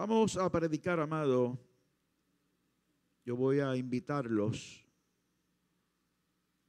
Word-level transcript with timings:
Vamos 0.00 0.34
a 0.38 0.50
predicar, 0.50 0.98
amado. 0.98 1.58
Yo 3.22 3.36
voy 3.36 3.60
a 3.60 3.76
invitarlos. 3.76 4.82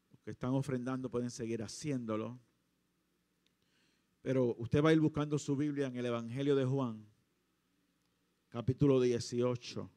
Los 0.09 0.21
que 0.21 0.31
están 0.31 0.49
ofrendando 0.49 1.09
pueden 1.09 1.31
seguir 1.31 1.63
haciéndolo. 1.63 2.37
Pero 4.21 4.53
usted 4.57 4.83
va 4.83 4.89
a 4.89 4.93
ir 4.93 4.99
buscando 4.99 5.39
su 5.39 5.55
Biblia 5.55 5.87
en 5.87 5.95
el 5.95 6.07
Evangelio 6.07 6.57
de 6.57 6.65
Juan, 6.65 7.07
capítulo 8.49 8.99
18. 8.99 9.89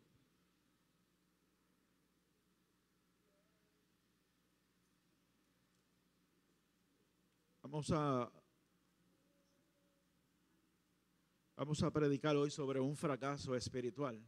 Vamos 7.63 7.91
a 7.91 8.31
Vamos 11.57 11.81
a 11.85 11.91
predicar 11.93 12.35
hoy 12.35 12.51
sobre 12.51 12.81
un 12.81 12.97
fracaso 12.97 13.55
espiritual. 13.55 14.21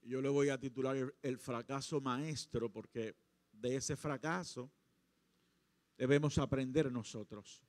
Yo 0.00 0.22
le 0.22 0.30
voy 0.30 0.48
a 0.48 0.58
titular 0.58 0.96
el, 1.20 1.38
fracaso 1.38 2.00
maestro 2.00 2.72
porque 2.72 3.14
de 3.52 3.76
ese 3.76 3.96
fracaso 3.96 4.72
debemos 5.98 6.38
aprender 6.38 6.90
nosotros. 6.90 7.62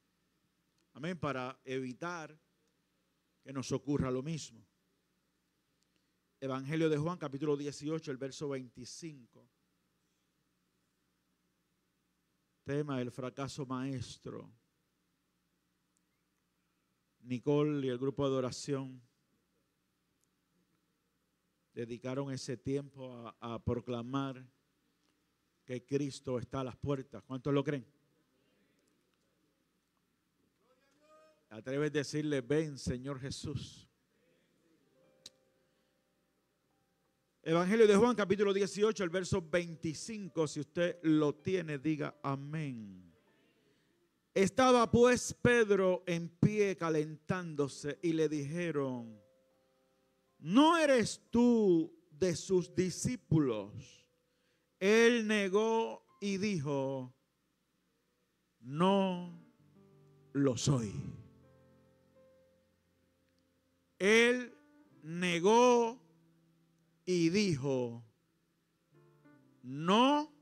Amén, 0.94 1.20
para 1.20 1.59
evitar 1.66 2.40
que 3.44 3.52
nos 3.52 3.72
ocurra 3.73 4.09
lo 4.09 4.23
mismo. 4.23 4.66
Evangelio 6.40 6.90
de 6.90 6.98
Juan, 6.98 7.17
capítulo 7.17 7.58
18, 7.58 8.12
el 8.12 8.17
verso 8.17 8.48
25. 8.48 9.45
Tema 12.64 13.02
el 13.02 13.12
fracaso 13.12 13.66
maestro. 13.66 14.62
Nicole 17.23 17.86
y 17.86 17.90
el 17.90 17.98
grupo 17.98 18.23
de 18.23 18.30
adoración 18.34 19.02
dedicaron 21.73 22.31
ese 22.31 22.58
tiempo 22.58 23.34
a, 23.39 23.64
proclamar 23.64 24.45
que 25.66 25.86
Cristo 25.86 26.38
está 26.38 26.59
a 26.59 26.64
las 26.64 26.75
puertas. 26.75 27.23
¿Cuántos 27.23 27.53
lo 27.53 27.64
creen? 27.64 27.86
Atreves 31.50 31.89
a 31.89 31.94
decirle, 31.94 32.42
ven 32.42 32.78
Señor 32.78 33.20
Jesús. 33.20 33.88
Evangelio 37.42 37.88
de 37.88 37.95
Juan 37.95 38.16
capítulo 38.16 38.53
18, 38.53 39.03
el 39.03 39.09
verso 39.09 39.42
25, 39.42 40.48
si 40.48 40.61
usted 40.61 41.00
lo 41.03 41.36
tiene, 41.36 41.78
diga 41.78 42.17
amén. 42.23 43.12
Estaba 44.34 44.89
pues 44.89 45.34
Pedro 45.34 46.03
en 46.08 46.28
pie 46.28 46.76
calentándose 46.76 48.00
y 48.02 48.14
le 48.14 48.28
dijeron, 48.28 49.22
¿no 50.39 50.78
eres 50.78 51.22
tú 51.30 51.94
de 52.09 52.36
sus 52.36 52.73
discípulos? 52.73 54.08
Él 54.80 55.28
negó 55.28 56.04
y 56.20 56.38
dijo, 56.38 57.14
no 58.61 59.39
lo 60.34 60.58
soy. 60.58 60.92
Él 64.00 64.52
negó 65.04 66.02
y 67.06 67.30
dijo, 67.30 68.04
no 69.61 70.34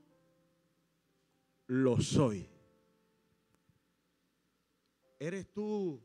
lo 1.66 2.00
soy. 2.00 2.51
¿Eres 5.22 5.52
tú 5.52 6.02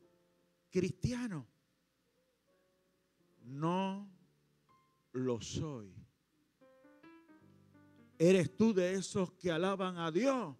cristiano? 0.70 1.48
No 3.46 4.08
lo 5.14 5.42
soy. 5.42 5.92
¿Eres 8.20 8.56
tú 8.56 8.76
de 8.76 8.94
esos 8.94 9.32
que 9.32 9.52
alaban 9.52 9.98
a 9.98 10.12
Dios? 10.12 10.56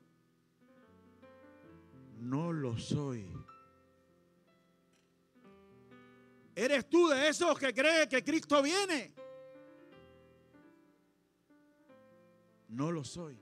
No 2.18 2.52
lo 2.52 2.80
soy. 2.80 3.32
¿Eres 6.56 6.90
tú 6.90 7.10
de 7.10 7.28
esos 7.30 7.60
que 7.60 7.72
cree 7.72 8.10
que 8.10 8.24
Cristo 8.24 8.64
viene? 8.64 9.14
No 12.70 12.92
lo 12.92 13.04
soy. 13.04 13.40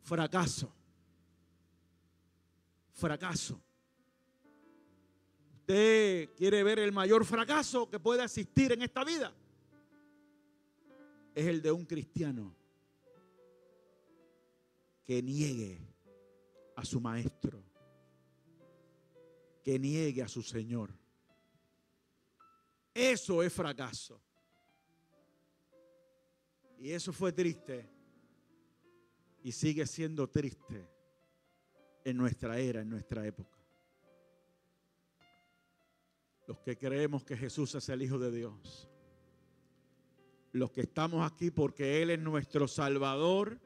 Fracaso 0.00 0.72
fracaso. 2.96 3.62
¿Usted 5.60 6.34
quiere 6.34 6.62
ver 6.62 6.78
el 6.78 6.92
mayor 6.92 7.24
fracaso 7.24 7.88
que 7.88 8.00
puede 8.00 8.24
existir 8.24 8.72
en 8.72 8.82
esta 8.82 9.04
vida? 9.04 9.34
Es 11.34 11.46
el 11.46 11.60
de 11.60 11.70
un 11.70 11.84
cristiano 11.84 12.56
que 15.04 15.22
niegue 15.22 15.78
a 16.74 16.84
su 16.84 17.00
maestro, 17.00 17.62
que 19.62 19.78
niegue 19.78 20.22
a 20.22 20.28
su 20.28 20.42
Señor. 20.42 20.96
Eso 22.94 23.42
es 23.42 23.52
fracaso. 23.52 24.22
Y 26.78 26.92
eso 26.92 27.12
fue 27.12 27.32
triste. 27.32 27.90
Y 29.42 29.52
sigue 29.52 29.86
siendo 29.86 30.28
triste 30.28 30.95
en 32.06 32.16
nuestra 32.16 32.56
era, 32.60 32.82
en 32.82 32.88
nuestra 32.88 33.26
época. 33.26 33.58
Los 36.46 36.60
que 36.60 36.78
creemos 36.78 37.24
que 37.24 37.36
Jesús 37.36 37.74
es 37.74 37.88
el 37.88 38.00
Hijo 38.00 38.16
de 38.16 38.30
Dios. 38.30 38.88
Los 40.52 40.70
que 40.70 40.82
estamos 40.82 41.28
aquí 41.28 41.50
porque 41.50 42.00
Él 42.00 42.10
es 42.10 42.20
nuestro 42.20 42.68
Salvador 42.68 43.58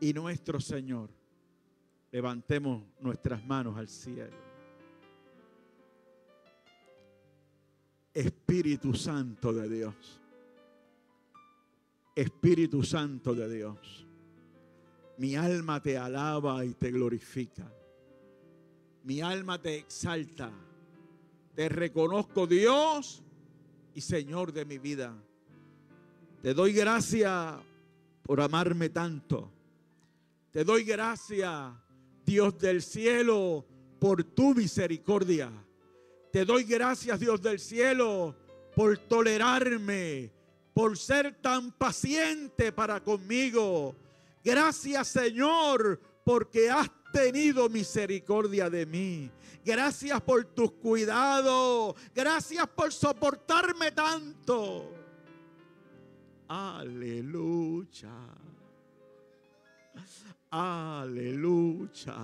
y 0.00 0.12
nuestro 0.12 0.60
Señor. 0.60 1.10
Levantemos 2.10 2.82
nuestras 2.98 3.44
manos 3.44 3.78
al 3.78 3.88
cielo. 3.88 4.36
Espíritu 8.12 8.92
Santo 8.92 9.52
de 9.52 9.68
Dios. 9.68 10.20
Espíritu 12.16 12.82
Santo 12.82 13.36
de 13.36 13.48
Dios. 13.54 14.08
Mi 15.18 15.36
alma 15.36 15.80
te 15.82 15.98
alaba 15.98 16.64
y 16.64 16.74
te 16.74 16.90
glorifica. 16.90 17.70
Mi 19.04 19.20
alma 19.20 19.60
te 19.60 19.76
exalta. 19.76 20.50
Te 21.54 21.68
reconozco 21.68 22.46
Dios 22.46 23.22
y 23.94 24.00
Señor 24.00 24.52
de 24.52 24.64
mi 24.64 24.78
vida. 24.78 25.14
Te 26.40 26.54
doy 26.54 26.72
gracias 26.72 27.56
por 28.22 28.40
amarme 28.40 28.88
tanto. 28.88 29.50
Te 30.50 30.64
doy 30.64 30.84
gracias, 30.84 31.72
Dios 32.24 32.58
del 32.58 32.82
cielo, 32.82 33.64
por 33.98 34.24
tu 34.24 34.54
misericordia. 34.54 35.50
Te 36.32 36.44
doy 36.44 36.64
gracias, 36.64 37.20
Dios 37.20 37.42
del 37.42 37.58
cielo, 37.58 38.34
por 38.74 38.96
tolerarme, 38.98 40.30
por 40.72 40.96
ser 40.96 41.34
tan 41.40 41.72
paciente 41.72 42.72
para 42.72 43.00
conmigo 43.00 43.94
Gracias 44.44 45.08
Señor 45.08 46.00
porque 46.24 46.70
has 46.70 46.90
tenido 47.12 47.68
misericordia 47.68 48.70
de 48.70 48.86
mí. 48.86 49.30
Gracias 49.64 50.20
por 50.22 50.44
tus 50.44 50.72
cuidados. 50.72 51.94
Gracias 52.14 52.66
por 52.68 52.92
soportarme 52.92 53.92
tanto. 53.92 54.90
Aleluya. 56.48 58.10
Aleluya. 60.50 62.14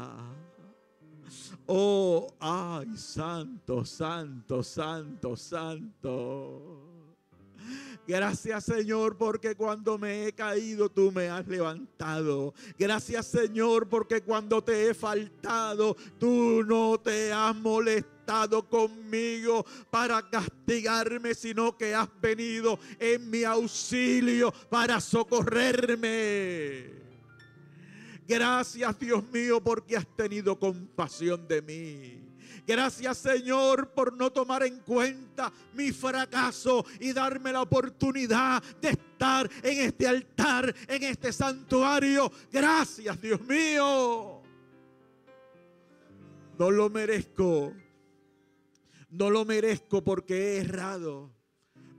Oh, 1.66 2.34
ay, 2.40 2.96
santo, 2.96 3.84
santo, 3.84 4.62
santo, 4.62 5.36
santo. 5.36 6.87
Gracias 8.07 8.65
Señor 8.65 9.19
porque 9.19 9.55
cuando 9.55 9.99
me 9.99 10.27
he 10.27 10.33
caído 10.33 10.89
tú 10.89 11.13
me 11.13 11.28
has 11.28 11.47
levantado. 11.47 12.55
Gracias 12.78 13.27
Señor 13.27 13.87
porque 13.89 14.22
cuando 14.22 14.65
te 14.65 14.89
he 14.89 14.95
faltado 14.95 15.95
tú 16.19 16.63
no 16.65 16.99
te 16.99 17.33
has 17.33 17.55
molestado 17.55 18.66
conmigo 18.69 19.65
para 19.91 20.22
castigarme, 20.28 21.34
sino 21.34 21.77
que 21.77 21.95
has 21.95 22.09
venido 22.21 22.78
en 22.99 23.28
mi 23.28 23.45
auxilio 23.45 24.53
para 24.71 25.01
socorrerme. 25.01 26.99
Gracias 28.27 28.99
Dios 28.99 29.22
mío 29.31 29.63
porque 29.63 29.97
has 29.97 30.07
tenido 30.16 30.59
compasión 30.59 31.47
de 31.47 31.63
mí. 31.63 32.28
Gracias 32.68 33.16
Señor 33.16 33.94
por 33.94 34.12
no 34.12 34.30
tomar 34.30 34.62
en 34.62 34.80
cuenta 34.80 35.50
mi 35.72 35.91
fracaso 35.91 36.84
y 37.00 37.15
darme 37.15 37.50
la 37.50 37.62
oportunidad 37.62 38.62
de 38.78 38.91
estar 38.91 39.48
en 39.62 39.78
este 39.78 40.06
altar, 40.06 40.74
en 40.86 41.03
este 41.03 41.32
santuario. 41.32 42.30
Gracias 42.53 43.18
Dios 43.22 43.41
mío. 43.41 44.42
No 46.59 46.70
lo 46.70 46.91
merezco. 46.91 47.72
No 49.09 49.30
lo 49.30 49.47
merezco 49.47 50.04
porque 50.04 50.34
he 50.34 50.59
errado. 50.59 51.32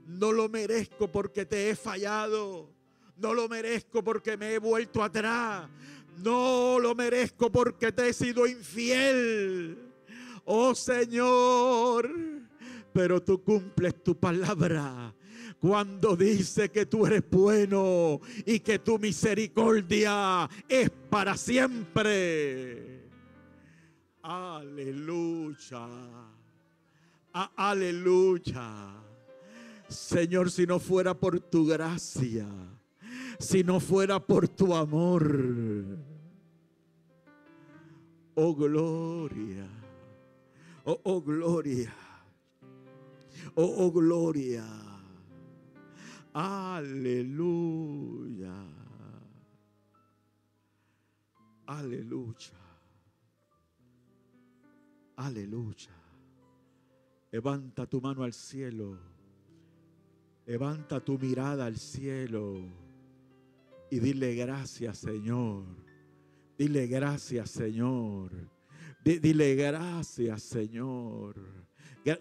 No 0.06 0.30
lo 0.30 0.48
merezco 0.48 1.10
porque 1.10 1.46
te 1.46 1.70
he 1.70 1.74
fallado. 1.74 2.72
No 3.16 3.34
lo 3.34 3.48
merezco 3.48 4.04
porque 4.04 4.36
me 4.36 4.54
he 4.54 4.58
vuelto 4.60 5.02
atrás. 5.02 5.68
No 6.18 6.78
lo 6.78 6.94
merezco 6.94 7.50
porque 7.50 7.90
te 7.90 8.10
he 8.10 8.12
sido 8.12 8.46
infiel. 8.46 9.89
Oh 10.44 10.74
Señor, 10.74 12.10
pero 12.92 13.22
tú 13.22 13.42
cumples 13.42 14.02
tu 14.02 14.16
palabra 14.16 15.14
cuando 15.60 16.16
dice 16.16 16.70
que 16.70 16.86
tú 16.86 17.06
eres 17.06 17.22
bueno 17.30 18.20
y 18.46 18.60
que 18.60 18.78
tu 18.78 18.98
misericordia 18.98 20.48
es 20.68 20.90
para 21.10 21.36
siempre. 21.36 23.08
Aleluya. 24.22 25.86
aleluya. 27.32 28.96
Señor, 29.88 30.50
si 30.50 30.66
no 30.66 30.78
fuera 30.78 31.14
por 31.14 31.40
tu 31.40 31.66
gracia, 31.66 32.46
si 33.38 33.62
no 33.62 33.80
fuera 33.80 34.18
por 34.18 34.48
tu 34.48 34.74
amor. 34.74 35.98
Oh 38.34 38.54
gloria. 38.54 39.79
Oh, 40.86 41.00
oh 41.04 41.20
gloria. 41.20 41.92
Oh, 43.56 43.74
oh 43.78 43.90
gloria. 43.90 44.64
Aleluya. 46.34 47.74
Aleluya. 51.66 52.58
Aleluya. 55.16 55.90
Levanta 57.30 57.86
tu 57.86 58.00
mano 58.00 58.22
al 58.22 58.32
cielo. 58.32 58.98
Levanta 60.46 61.00
tu 61.00 61.18
mirada 61.18 61.66
al 61.66 61.76
cielo. 61.76 62.64
Y 63.90 63.98
dile 64.00 64.34
gracias, 64.34 64.98
Señor. 64.98 65.64
Dile 66.56 66.86
gracias, 66.86 67.50
Señor. 67.50 68.30
Dile 69.04 69.54
gracias, 69.54 70.42
Señor. 70.42 71.36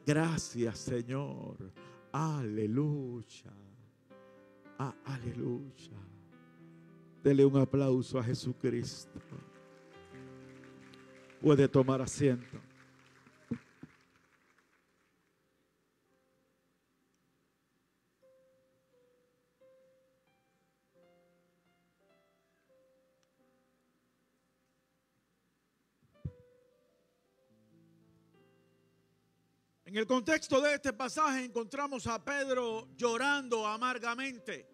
Gracias, 0.05 0.77
Señor. 0.77 1.57
Aleluya. 2.11 3.53
Ah, 4.77 4.95
aleluya. 5.05 5.97
Dele 7.23 7.45
un 7.45 7.57
aplauso 7.57 8.17
a 8.17 8.23
Jesucristo. 8.23 9.19
Puede 11.41 11.67
tomar 11.67 12.01
asiento. 12.01 12.68
El 29.99 30.07
contexto 30.07 30.61
de 30.61 30.75
este 30.75 30.93
pasaje 30.93 31.43
encontramos 31.43 32.07
a 32.07 32.23
Pedro 32.23 32.87
llorando 32.95 33.67
amargamente. 33.67 34.65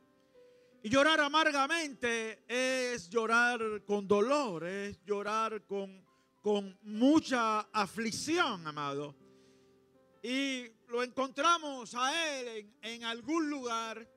Y 0.84 0.90
llorar 0.90 1.20
amargamente 1.20 2.44
es 2.48 3.10
llorar 3.10 3.84
con 3.86 4.08
dolor, 4.08 4.68
es 4.68 5.04
llorar 5.04 5.66
con, 5.66 6.06
con 6.44 6.78
mucha 6.84 7.62
aflicción, 7.72 8.68
amado. 8.68 9.16
Y 10.22 10.68
lo 10.90 11.02
encontramos 11.02 11.96
a 11.96 12.38
él 12.38 12.48
en, 12.84 12.94
en 12.94 13.04
algún 13.04 13.50
lugar 13.50 14.08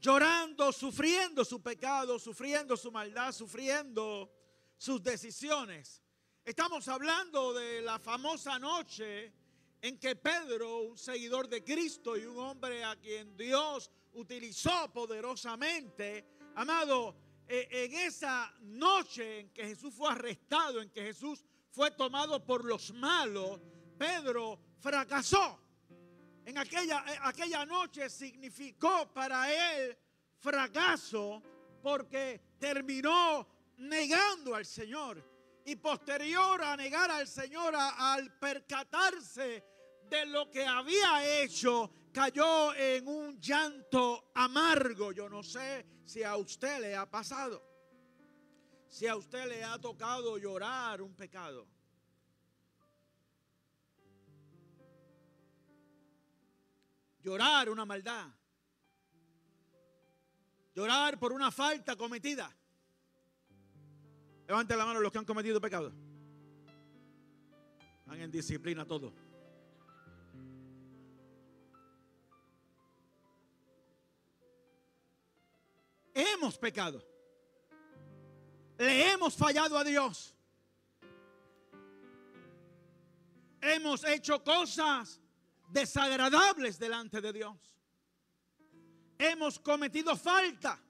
llorando, 0.00 0.70
sufriendo 0.70 1.44
su 1.44 1.60
pecado, 1.60 2.16
sufriendo 2.16 2.76
su 2.76 2.92
maldad, 2.92 3.32
sufriendo 3.32 4.32
sus 4.76 5.02
decisiones. 5.02 6.00
Estamos 6.44 6.86
hablando 6.86 7.52
de 7.52 7.82
la 7.82 7.98
famosa 7.98 8.56
noche 8.60 9.32
en 9.84 9.98
que 9.98 10.16
Pedro, 10.16 10.78
un 10.78 10.96
seguidor 10.96 11.46
de 11.46 11.62
Cristo 11.62 12.16
y 12.16 12.24
un 12.24 12.38
hombre 12.38 12.82
a 12.82 12.96
quien 12.96 13.36
Dios 13.36 13.90
utilizó 14.14 14.90
poderosamente, 14.90 16.24
amado, 16.54 17.14
eh, 17.46 17.68
en 17.70 17.92
esa 17.92 18.50
noche 18.62 19.40
en 19.40 19.50
que 19.50 19.66
Jesús 19.66 19.92
fue 19.92 20.10
arrestado, 20.10 20.80
en 20.80 20.88
que 20.88 21.02
Jesús 21.02 21.44
fue 21.70 21.90
tomado 21.90 22.42
por 22.42 22.64
los 22.64 22.94
malos, 22.94 23.60
Pedro 23.98 24.58
fracasó. 24.80 25.60
En 26.46 26.56
aquella, 26.56 27.04
eh, 27.06 27.18
aquella 27.20 27.66
noche 27.66 28.08
significó 28.08 29.12
para 29.12 29.52
él 29.52 29.98
fracaso 30.38 31.42
porque 31.82 32.40
terminó 32.58 33.46
negando 33.76 34.54
al 34.54 34.64
Señor. 34.64 35.22
Y 35.66 35.76
posterior 35.76 36.62
a 36.62 36.74
negar 36.74 37.10
al 37.10 37.26
Señor, 37.26 37.74
al 37.74 38.38
percatarse 38.38 39.73
de 40.08 40.26
lo 40.26 40.50
que 40.50 40.64
había 40.64 41.42
hecho, 41.42 41.90
cayó 42.12 42.74
en 42.74 43.06
un 43.08 43.40
llanto 43.40 44.30
amargo. 44.34 45.12
Yo 45.12 45.28
no 45.28 45.42
sé 45.42 45.86
si 46.04 46.22
a 46.22 46.36
usted 46.36 46.80
le 46.80 46.96
ha 46.96 47.10
pasado, 47.10 47.62
si 48.88 49.06
a 49.06 49.16
usted 49.16 49.48
le 49.48 49.64
ha 49.64 49.78
tocado 49.78 50.38
llorar 50.38 51.02
un 51.02 51.14
pecado. 51.14 51.66
Llorar 57.22 57.70
una 57.70 57.86
maldad. 57.86 58.28
Llorar 60.74 61.18
por 61.18 61.32
una 61.32 61.50
falta 61.50 61.96
cometida. 61.96 62.54
Levante 64.46 64.76
la 64.76 64.84
mano 64.84 65.00
los 65.00 65.10
que 65.10 65.18
han 65.18 65.24
cometido 65.24 65.58
pecado. 65.58 65.90
Están 68.00 68.20
en 68.20 68.30
disciplina 68.30 68.84
todos. 68.84 69.14
Hemos 76.14 76.56
pecado. 76.56 77.04
Le 78.78 79.10
hemos 79.10 79.34
fallado 79.34 79.76
a 79.76 79.84
Dios. 79.84 80.34
Hemos 83.60 84.04
hecho 84.04 84.42
cosas 84.42 85.20
desagradables 85.68 86.78
delante 86.78 87.20
de 87.20 87.32
Dios. 87.32 87.56
Hemos 89.18 89.58
cometido 89.58 90.16
falta. 90.16 90.80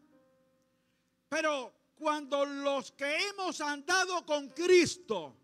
Pero 1.28 1.72
cuando 1.94 2.44
los 2.44 2.92
que 2.92 3.28
hemos 3.28 3.60
andado 3.60 4.24
con 4.26 4.48
Cristo 4.50 5.36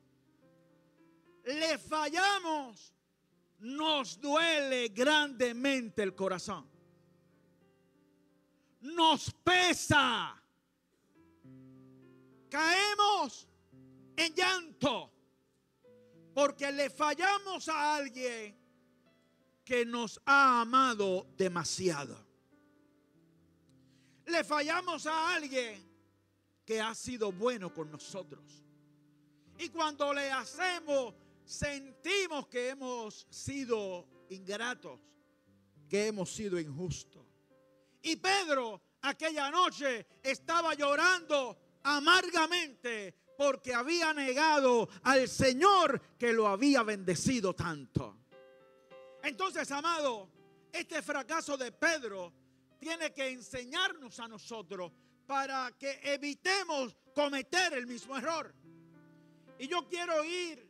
le 1.45 1.79
fallamos, 1.79 2.93
nos 3.61 4.21
duele 4.21 4.89
grandemente 4.89 6.03
el 6.03 6.15
corazón 6.15 6.80
nos 8.81 9.31
pesa. 9.45 10.37
Caemos 12.49 13.49
en 14.17 14.35
llanto 14.35 15.13
porque 16.35 16.73
le 16.73 16.91
fallamos 16.91 17.69
a 17.69 17.97
alguien 17.97 18.57
que 19.65 19.85
nos 19.85 20.21
ha 20.25 20.63
amado 20.63 21.27
demasiado. 21.37 22.17
Le 24.27 24.45
fallamos 24.45 25.07
a 25.07 25.35
alguien 25.35 25.89
que 26.65 26.81
ha 26.81 26.95
sido 26.95 27.33
bueno 27.33 27.73
con 27.73 27.91
nosotros. 27.91 28.65
Y 29.59 29.69
cuando 29.69 30.15
le 30.15 30.31
hacemos, 30.31 31.15
sentimos 31.45 32.47
que 32.49 32.71
hemos 32.71 33.27
sido 33.29 34.07
ingratos, 34.31 34.99
que 35.89 36.07
hemos 36.07 36.33
sido 36.33 36.59
injustos. 36.59 37.30
Y 38.03 38.17
Pedro 38.17 38.81
aquella 39.03 39.51
noche 39.51 40.07
estaba 40.23 40.75
llorando 40.75 41.59
amargamente 41.83 43.15
porque 43.37 43.73
había 43.73 44.13
negado 44.13 44.89
al 45.05 45.29
Señor 45.29 46.01
que 46.19 46.33
lo 46.33 46.47
había 46.47 46.83
bendecido 46.83 47.55
tanto. 47.55 48.19
Entonces, 49.23 49.71
amado, 49.71 50.29
este 50.73 51.03
fracaso 51.03 51.57
de 51.57 51.73
Pedro 51.73 52.33
tiene 52.79 53.13
que 53.13 53.29
enseñarnos 53.29 54.19
a 54.21 54.29
nosotros 54.29 54.93
para 55.27 55.73
que 55.79 56.01
evitemos 56.03 56.97
cometer 57.15 57.75
el 57.75 57.87
mismo 57.87 58.17
error. 58.17 58.55
Y 59.59 59.69
yo 59.69 59.87
quiero 59.89 60.25
ir 60.25 60.69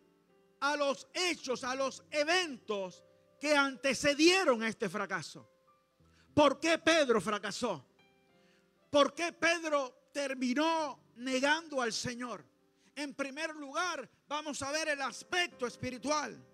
a 0.60 0.76
los 0.76 1.08
hechos, 1.14 1.64
a 1.64 1.74
los 1.74 2.04
eventos 2.10 3.02
que 3.40 3.56
antecedieron 3.56 4.62
a 4.62 4.68
este 4.68 4.88
fracaso. 4.88 5.48
¿Por 6.34 6.58
qué 6.58 6.78
Pedro 6.78 7.20
fracasó? 7.20 7.84
¿Por 8.90 9.14
qué 9.14 9.32
Pedro 9.32 10.08
terminó 10.12 10.98
negando 11.16 11.80
al 11.80 11.92
Señor? 11.92 12.44
En 12.94 13.14
primer 13.14 13.54
lugar, 13.54 14.08
vamos 14.28 14.60
a 14.62 14.70
ver 14.72 14.88
el 14.88 15.00
aspecto 15.02 15.66
espiritual. 15.66 16.44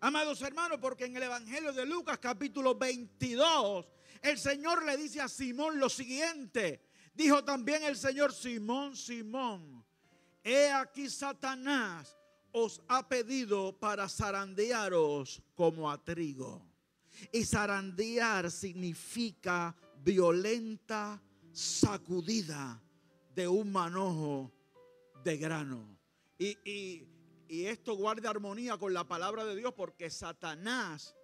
Amados 0.00 0.40
hermanos, 0.42 0.78
porque 0.80 1.06
en 1.06 1.16
el 1.16 1.24
Evangelio 1.24 1.72
de 1.72 1.84
Lucas 1.84 2.18
capítulo 2.18 2.74
22, 2.74 3.86
el 4.22 4.38
Señor 4.38 4.84
le 4.84 4.96
dice 4.96 5.20
a 5.20 5.28
Simón 5.28 5.78
lo 5.78 5.88
siguiente. 5.88 6.82
Dijo 7.14 7.42
también 7.42 7.82
el 7.82 7.96
Señor, 7.96 8.32
Simón, 8.32 8.96
Simón, 8.96 9.84
he 10.44 10.70
aquí 10.70 11.10
Satanás 11.10 12.16
os 12.52 12.80
ha 12.86 13.08
pedido 13.08 13.76
para 13.76 14.08
zarandearos 14.08 15.42
como 15.54 15.90
a 15.90 16.02
trigo. 16.02 16.64
Y 17.32 17.44
zarandear 17.44 18.50
significa 18.50 19.74
violenta 20.02 21.20
sacudida 21.52 22.80
de 23.34 23.48
un 23.48 23.72
manojo 23.72 24.52
de 25.24 25.36
grano. 25.36 25.98
Y, 26.38 26.56
y, 26.64 27.08
y 27.48 27.64
esto 27.64 27.94
guarda 27.94 28.30
armonía 28.30 28.76
con 28.76 28.92
la 28.92 29.04
palabra 29.04 29.44
de 29.44 29.56
Dios 29.56 29.74
porque 29.74 30.10
Satanás 30.10 31.14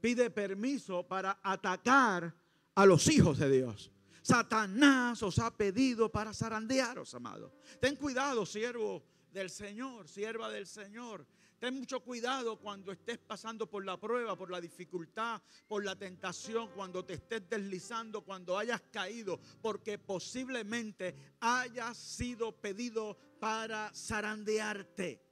pide 0.00 0.30
permiso 0.30 1.06
para 1.06 1.40
atacar 1.42 2.34
a 2.74 2.86
los 2.86 3.08
hijos 3.08 3.38
de 3.38 3.50
Dios. 3.50 3.90
Satanás 4.22 5.22
os 5.22 5.38
ha 5.38 5.50
pedido 5.56 6.10
para 6.10 6.32
zarandearos, 6.32 7.12
amado. 7.14 7.52
Ten 7.80 7.96
cuidado, 7.96 8.46
siervo 8.46 9.02
del 9.32 9.50
Señor, 9.50 10.08
sierva 10.08 10.50
del 10.50 10.66
Señor. 10.66 11.26
Ten 11.62 11.74
mucho 11.74 12.00
cuidado 12.00 12.56
cuando 12.56 12.90
estés 12.90 13.18
pasando 13.18 13.70
por 13.70 13.84
la 13.84 13.96
prueba, 13.96 14.34
por 14.34 14.50
la 14.50 14.60
dificultad, 14.60 15.40
por 15.68 15.84
la 15.84 15.94
tentación, 15.94 16.68
cuando 16.74 17.04
te 17.04 17.14
estés 17.14 17.48
deslizando, 17.48 18.22
cuando 18.22 18.58
hayas 18.58 18.82
caído, 18.90 19.38
porque 19.60 19.96
posiblemente 19.96 21.14
hayas 21.38 21.96
sido 21.96 22.50
pedido 22.50 23.16
para 23.38 23.92
zarandearte. 23.94 25.22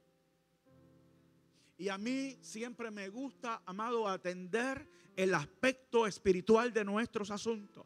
Y 1.77 1.89
a 1.89 1.97
mí 1.97 2.37
siempre 2.39 2.91
me 2.91 3.09
gusta, 3.09 3.61
amado, 3.65 4.07
atender 4.07 4.87
el 5.17 5.33
aspecto 5.33 6.07
espiritual 6.07 6.71
de 6.71 6.85
nuestros 6.85 7.29
asuntos. 7.29 7.85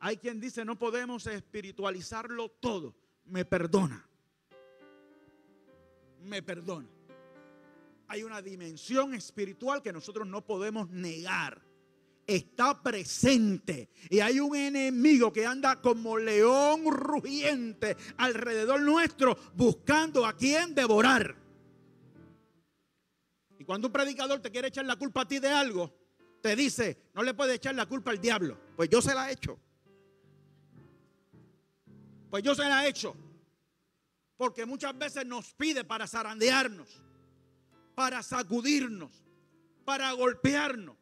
Hay 0.00 0.18
quien 0.18 0.38
dice, 0.38 0.66
no 0.66 0.78
podemos 0.78 1.26
espiritualizarlo 1.26 2.50
todo. 2.50 2.94
Me 3.24 3.46
perdona. 3.46 4.06
Me 6.20 6.42
perdona. 6.42 6.99
Hay 8.10 8.24
una 8.24 8.42
dimensión 8.42 9.14
espiritual 9.14 9.80
que 9.82 9.92
nosotros 9.92 10.26
no 10.26 10.44
podemos 10.44 10.90
negar. 10.90 11.62
Está 12.26 12.82
presente. 12.82 13.88
Y 14.08 14.18
hay 14.18 14.40
un 14.40 14.56
enemigo 14.56 15.32
que 15.32 15.46
anda 15.46 15.80
como 15.80 16.18
león 16.18 16.90
rugiente 16.90 17.96
alrededor 18.16 18.80
nuestro 18.80 19.38
buscando 19.54 20.26
a 20.26 20.36
quien 20.36 20.74
devorar. 20.74 21.36
Y 23.60 23.64
cuando 23.64 23.86
un 23.86 23.92
predicador 23.92 24.40
te 24.40 24.50
quiere 24.50 24.66
echar 24.66 24.86
la 24.86 24.96
culpa 24.96 25.20
a 25.20 25.28
ti 25.28 25.38
de 25.38 25.50
algo, 25.50 25.96
te 26.42 26.56
dice, 26.56 27.10
no 27.14 27.22
le 27.22 27.32
puede 27.32 27.54
echar 27.54 27.76
la 27.76 27.86
culpa 27.86 28.10
al 28.10 28.20
diablo. 28.20 28.58
Pues 28.74 28.88
yo 28.90 29.00
se 29.00 29.14
la 29.14 29.30
he 29.30 29.34
hecho. 29.34 29.56
Pues 32.28 32.42
yo 32.42 32.56
se 32.56 32.64
la 32.64 32.84
he 32.84 32.88
hecho. 32.88 33.14
Porque 34.36 34.66
muchas 34.66 34.98
veces 34.98 35.24
nos 35.24 35.54
pide 35.54 35.84
para 35.84 36.08
zarandearnos, 36.08 36.88
para 38.00 38.22
sacudirnos, 38.22 39.10
para 39.84 40.10
golpearnos. 40.12 40.96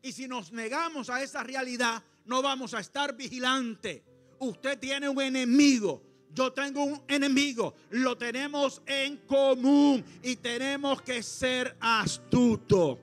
Y 0.00 0.12
si 0.12 0.26
nos 0.26 0.50
negamos 0.50 1.10
a 1.10 1.22
esa 1.22 1.42
realidad, 1.42 2.02
no 2.24 2.40
vamos 2.40 2.72
a 2.72 2.80
estar 2.80 3.14
vigilantes. 3.14 4.02
Usted 4.38 4.78
tiene 4.78 5.10
un 5.10 5.20
enemigo 5.20 6.02
yo 6.30 6.52
tengo 6.52 6.84
un 6.84 7.02
enemigo, 7.08 7.74
lo 7.90 8.16
tenemos 8.16 8.80
en 8.86 9.18
común 9.26 10.04
y 10.22 10.36
tenemos 10.36 11.02
que 11.02 11.22
ser 11.22 11.76
astutos. 11.80 12.98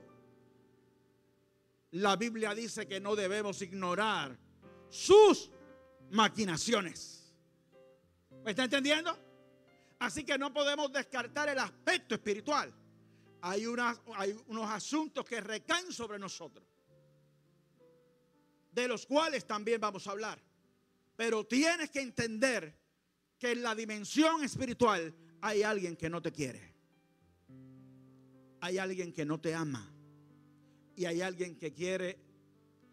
La 1.92 2.16
Biblia 2.16 2.52
dice 2.52 2.88
que 2.88 3.00
no 3.00 3.14
debemos 3.14 3.62
ignorar 3.62 4.36
sus 4.88 5.52
maquinaciones. 6.10 7.32
¿Me 8.44 8.50
está 8.50 8.64
entendiendo? 8.64 9.16
Así 9.98 10.24
que 10.24 10.36
no 10.36 10.52
podemos 10.52 10.92
descartar 10.92 11.48
el 11.48 11.58
aspecto 11.58 12.16
espiritual. 12.16 12.72
Hay, 13.48 13.64
unos 13.64 14.70
asuntos 14.70 15.24
que 15.24 15.40
recaen 15.40 15.92
sobre 15.92 16.18
nosotros, 16.18 16.66
de 18.72 18.88
los 18.88 19.06
cuales 19.06 19.46
también 19.46 19.80
vamos 19.80 20.04
a 20.08 20.10
hablar. 20.10 20.42
Pero 21.14 21.46
tienes 21.46 21.90
que 21.90 22.00
entender 22.00 22.76
que 23.38 23.52
en 23.52 23.62
la 23.62 23.76
dimensión 23.76 24.42
espiritual 24.42 25.14
hay 25.40 25.62
alguien 25.62 25.96
que 25.96 26.10
no 26.10 26.20
te 26.20 26.32
quiere. 26.32 26.74
Hay 28.60 28.78
alguien 28.78 29.12
que 29.12 29.24
no 29.24 29.40
te 29.40 29.54
ama. 29.54 29.94
Y 30.96 31.04
hay 31.04 31.20
alguien 31.20 31.56
que 31.56 31.72
quiere 31.72 32.18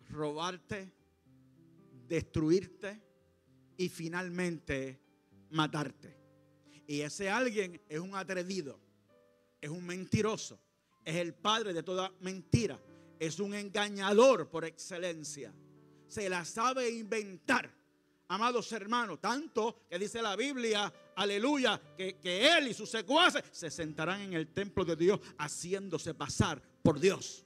robarte, 0.09 0.93
destruirte 2.07 3.01
y 3.75 3.89
finalmente 3.89 5.01
matarte. 5.49 6.15
Y 6.85 7.01
ese 7.01 7.31
alguien 7.31 7.81
es 7.89 7.99
un 7.99 8.15
atrevido, 8.15 8.79
es 9.63 9.69
un 9.69 9.85
mentiroso, 9.85 10.59
es 11.05 11.15
el 11.15 11.33
padre 11.33 11.71
de 11.71 11.83
toda 11.83 12.11
mentira, 12.19 12.77
es 13.17 13.39
un 13.39 13.53
engañador 13.53 14.49
por 14.49 14.65
excelencia. 14.65 15.53
Se 16.05 16.27
la 16.27 16.43
sabe 16.43 16.89
inventar 16.89 17.73
amados 18.27 18.69
hermanos, 18.73 19.21
tanto 19.21 19.85
que 19.89 19.97
dice 19.97 20.21
la 20.21 20.35
Biblia, 20.35 20.93
aleluya, 21.15 21.79
que, 21.95 22.17
que, 22.19 22.45
él 22.45 22.67
y 22.67 22.73
sus 22.73 22.89
secuaces 22.89 23.41
se 23.53 23.71
sentarán 23.71 24.19
en 24.19 24.33
el 24.33 24.49
templo 24.49 24.83
de 24.83 24.97
Dios 24.97 25.21
haciéndose 25.37 26.13
pasar 26.13 26.61
por 26.81 26.99
Dios. 26.99 27.45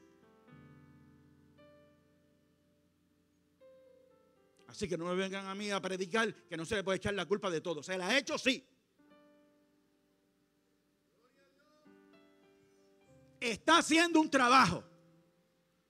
Así 4.66 4.88
que 4.88 4.98
no 4.98 5.06
me 5.06 5.14
vengan 5.14 5.46
a 5.46 5.54
mí 5.54 5.70
a 5.70 5.80
predicar 5.80 6.34
que 6.34 6.58
no 6.58 6.66
se 6.66 6.78
le 6.78 6.84
puede 6.84 6.98
echar 6.98 7.14
la 7.14 7.28
culpa 7.28 7.52
de 7.52 7.62
todo. 7.62 7.84
Se 7.84 7.96
la 7.96 8.08
ha 8.08 8.18
hecho, 8.18 8.40
sí. 8.40 8.68
Está 13.40 13.80
haciendo 13.80 14.20
un 14.20 14.30
trabajo. 14.30 14.84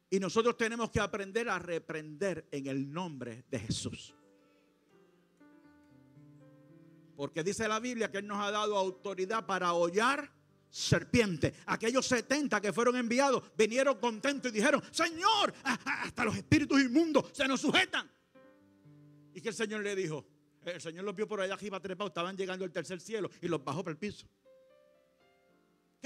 Y 0.10 0.20
nosotros 0.20 0.56
tenemos 0.56 0.90
que 0.90 1.00
aprender 1.00 1.50
a 1.50 1.60
reprender 1.60 2.48
en 2.52 2.68
el 2.68 2.92
nombre 2.92 3.44
de 3.50 3.60
Jesús. 3.60 4.16
Porque 7.16 7.44
dice 7.44 7.68
la 7.68 7.80
Biblia 7.80 8.10
que 8.10 8.20
Él 8.20 8.28
nos 8.28 8.40
ha 8.40 8.52
dado 8.52 8.78
autoridad 8.78 9.46
para 9.46 9.74
hollar 9.74 10.32
serpientes. 10.70 11.54
Aquellos 11.66 12.06
70 12.06 12.62
que 12.62 12.72
fueron 12.72 12.96
enviados 12.96 13.44
vinieron 13.58 14.00
contentos 14.00 14.52
y 14.52 14.56
dijeron, 14.56 14.82
Señor, 14.92 15.54
hasta 15.64 16.24
los 16.24 16.38
espíritus 16.38 16.80
inmundos 16.82 17.32
se 17.34 17.48
nos 17.48 17.60
sujetan. 17.60 18.10
Y 19.34 19.42
que 19.42 19.50
el 19.50 19.56
Señor 19.56 19.82
le 19.82 19.96
dijo, 19.96 20.26
el 20.64 20.82
Señor 20.82 21.06
los 21.06 21.16
vio 21.16 21.28
por 21.28 21.42
allá 21.42 21.54
arriba 21.54 21.80
trepados, 21.80 22.12
estaban 22.12 22.38
llegando 22.38 22.66
al 22.66 22.72
tercer 22.72 23.00
cielo 23.02 23.30
y 23.42 23.48
los 23.48 23.64
bajó 23.64 23.84
por 23.84 23.92
el 23.92 23.98
piso. 23.98 24.28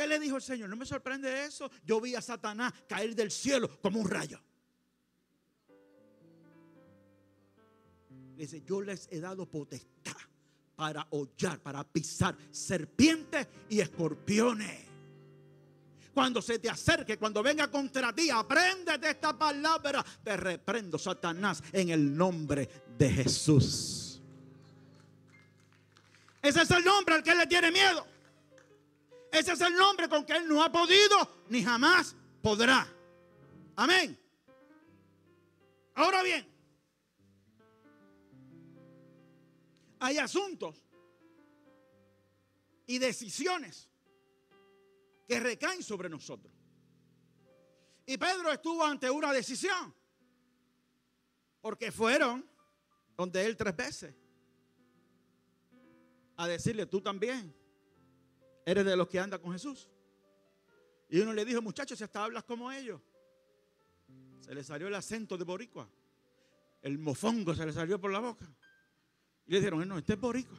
¿Qué 0.01 0.07
le 0.07 0.17
dijo 0.17 0.37
el 0.37 0.41
Señor? 0.41 0.67
No 0.67 0.75
me 0.75 0.85
sorprende 0.87 1.45
eso. 1.45 1.69
Yo 1.85 2.01
vi 2.01 2.15
a 2.15 2.23
Satanás 2.23 2.73
caer 2.89 3.13
del 3.13 3.29
cielo 3.29 3.79
como 3.83 3.99
un 3.99 4.09
rayo. 4.09 4.41
Dice, 8.35 8.63
yo 8.65 8.81
les 8.81 9.07
he 9.11 9.19
dado 9.19 9.45
potestad 9.45 10.17
para 10.75 11.05
hollar, 11.11 11.59
para 11.59 11.83
pisar 11.83 12.35
serpientes 12.49 13.47
y 13.69 13.79
escorpiones. 13.79 14.87
Cuando 16.15 16.41
se 16.41 16.57
te 16.57 16.67
acerque, 16.67 17.19
cuando 17.19 17.43
venga 17.43 17.69
contra 17.69 18.11
ti, 18.11 18.31
aprende 18.31 18.97
de 18.97 19.11
esta 19.11 19.37
palabra. 19.37 20.03
Te 20.23 20.35
reprendo, 20.35 20.97
Satanás, 20.97 21.61
en 21.71 21.89
el 21.89 22.17
nombre 22.17 22.67
de 22.97 23.07
Jesús. 23.07 24.19
Ese 26.41 26.63
es 26.63 26.71
el 26.71 26.83
nombre 26.83 27.13
al 27.13 27.21
que 27.21 27.35
le 27.35 27.45
tiene 27.45 27.69
miedo. 27.71 28.10
Ese 29.31 29.53
es 29.53 29.61
el 29.61 29.75
nombre 29.75 30.09
con 30.09 30.25
que 30.25 30.33
él 30.33 30.47
no 30.47 30.61
ha 30.61 30.71
podido 30.71 31.45
ni 31.49 31.63
jamás 31.63 32.15
podrá. 32.41 32.87
Amén. 33.75 34.17
Ahora 35.93 36.21
bien, 36.21 36.47
hay 39.99 40.17
asuntos 40.17 40.83
y 42.85 42.97
decisiones 42.97 43.89
que 45.27 45.39
recaen 45.39 45.81
sobre 45.81 46.09
nosotros. 46.09 46.53
Y 48.05 48.17
Pedro 48.17 48.51
estuvo 48.51 48.83
ante 48.83 49.09
una 49.09 49.31
decisión, 49.31 49.93
porque 51.61 51.91
fueron 51.91 52.45
donde 53.15 53.45
él 53.45 53.55
tres 53.55 53.75
veces 53.75 54.15
a 56.35 56.47
decirle, 56.47 56.87
tú 56.87 56.99
también 56.99 57.55
eres 58.65 58.85
de 58.85 58.95
los 58.95 59.07
que 59.07 59.19
anda 59.19 59.39
con 59.39 59.51
Jesús. 59.51 59.89
Y 61.09 61.19
uno 61.19 61.33
le 61.33 61.43
dijo, 61.43 61.61
muchachos, 61.61 61.97
si 61.97 62.03
hasta 62.03 62.23
hablas 62.23 62.43
como 62.43 62.71
ellos. 62.71 63.01
Se 64.39 64.55
le 64.55 64.63
salió 64.63 64.87
el 64.87 64.95
acento 64.95 65.37
de 65.37 65.43
boricua. 65.43 65.89
El 66.81 66.97
mofongo 66.97 67.53
se 67.53 67.65
le 67.65 67.73
salió 67.73 67.99
por 67.99 68.11
la 68.11 68.19
boca. 68.19 68.45
Y 69.45 69.51
le 69.51 69.59
dijeron, 69.59 69.87
no, 69.87 69.97
este 69.97 70.13
es 70.13 70.19
boricua. 70.19 70.57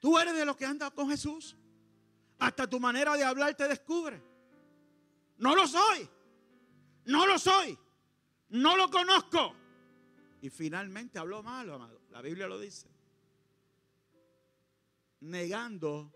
Tú 0.00 0.18
eres 0.18 0.34
de 0.34 0.44
los 0.44 0.56
que 0.56 0.66
anda 0.66 0.90
con 0.90 1.08
Jesús. 1.08 1.56
Hasta 2.38 2.68
tu 2.68 2.80
manera 2.80 3.16
de 3.16 3.24
hablar 3.24 3.54
te 3.54 3.68
descubre. 3.68 4.20
No 5.38 5.54
lo 5.54 5.66
soy. 5.66 6.08
No 7.04 7.26
lo 7.26 7.38
soy. 7.38 7.78
No 8.48 8.76
lo 8.76 8.90
conozco. 8.90 9.54
Y 10.40 10.50
finalmente 10.50 11.18
habló 11.18 11.42
malo, 11.42 11.74
amado. 11.74 12.00
La 12.10 12.20
Biblia 12.20 12.48
lo 12.48 12.58
dice. 12.58 12.91
Negando 15.22 16.12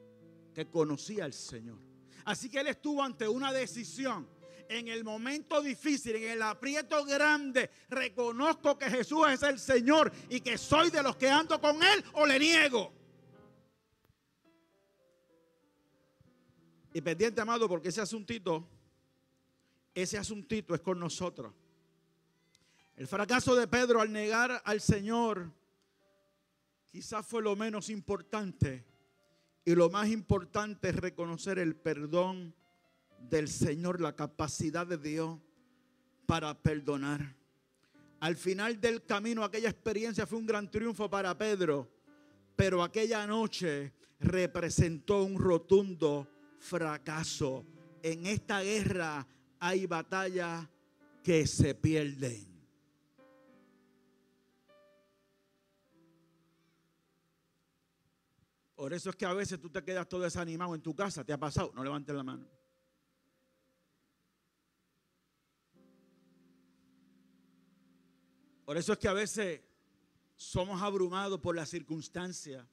que 0.55 0.69
conocía 0.71 1.25
al 1.25 1.33
Señor. 1.33 1.79
Así 2.25 2.49
que 2.49 2.61
él 2.61 2.69
estuvo 2.69 3.03
ante 3.03 3.29
una 3.29 3.53
decisión. 3.53 4.29
En 4.69 4.89
el 4.89 5.05
momento 5.05 5.63
difícil, 5.63 6.17
en 6.17 6.31
el 6.31 6.43
aprieto 6.43 7.05
grande, 7.05 7.71
reconozco 7.89 8.77
que 8.77 8.91
Jesús 8.91 9.29
es 9.29 9.43
el 9.45 9.61
Señor 9.61 10.13
y 10.29 10.41
que 10.41 10.59
soy 10.59 10.91
de 10.91 11.05
los 11.05 11.17
que 11.17 11.29
ando 11.29 11.61
con 11.61 11.77
Él 11.83 12.05
o 12.15 12.27
le 12.27 12.39
niego. 12.39 12.93
Y 16.93 17.01
pendiente, 17.01 17.41
amado, 17.41 17.69
porque 17.69 17.91
ese 17.91 18.01
asuntito, 18.01 18.67
ese 19.95 20.19
asuntito 20.19 20.75
es 20.75 20.81
con 20.81 20.99
nosotros. 20.99 21.53
El 22.97 23.07
fracaso 23.07 23.55
de 23.55 23.69
Pedro 23.69 24.01
al 24.01 24.11
negar 24.11 24.63
al 24.65 24.81
Señor 24.81 25.53
quizás 26.87 27.27
fue 27.27 27.43
lo 27.43 27.55
menos 27.55 27.91
importante 27.91 28.96
y 29.67 29.75
lo 29.75 29.91
más 29.91 30.09
importante 30.09 30.91
es 30.91 30.97
reconocer 30.97 31.59
el 31.59 31.75
perdón 31.75 32.55
del 33.29 33.49
Señor, 33.49 34.01
la 34.01 34.15
capacidad 34.15 34.87
de 34.87 34.97
Dios 34.97 35.41
para 36.25 36.55
perdonar. 36.55 37.35
Al 38.21 38.37
final 38.37 38.81
del 38.81 39.05
camino, 39.05 39.43
aquella 39.43 39.69
experiencia 39.69 40.25
fue 40.25 40.39
un 40.39 40.47
gran 40.47 40.71
triunfo 40.71 41.11
para 41.11 41.37
Pedro, 41.37 41.91
pero 42.55 42.81
aquella 42.81 43.27
noche 43.27 43.93
representó 44.21 45.25
un 45.25 45.37
rotundo 45.37 46.29
fracaso. 46.61 47.67
En 48.05 48.25
esta 48.25 48.61
guerra 48.63 49.27
hay 49.59 49.87
batallas 49.87 50.65
que 51.25 51.45
se 51.45 51.75
pierden. 51.75 52.56
Por 58.77 58.93
eso 58.93 59.09
es 59.09 59.17
que 59.17 59.25
a 59.25 59.33
veces 59.33 59.59
tú 59.59 59.71
te 59.71 59.83
quedas 59.83 60.07
todo 60.07 60.21
desanimado 60.21 60.75
en 60.75 60.83
tu 60.83 60.95
casa. 60.95 61.25
¿Te 61.25 61.33
ha 61.33 61.39
pasado? 61.39 61.73
No 61.75 61.83
levantes 61.83 62.15
la 62.15 62.23
mano. 62.23 62.47
Por 68.67 68.77
eso 68.77 68.93
es 68.93 68.99
que 68.99 69.09
a 69.09 69.15
veces 69.15 69.63
somos 70.37 70.83
abrumados 70.83 71.41
por 71.41 71.57
las 71.57 71.71
circunstancias 71.71 72.67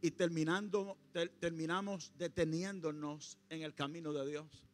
y 0.00 0.10
terminando, 0.12 0.96
terminamos 1.38 2.12
deteniéndonos 2.16 3.38
en 3.50 3.62
el 3.62 3.74
camino 3.74 4.12
de 4.12 4.26
Dios. 4.26 4.66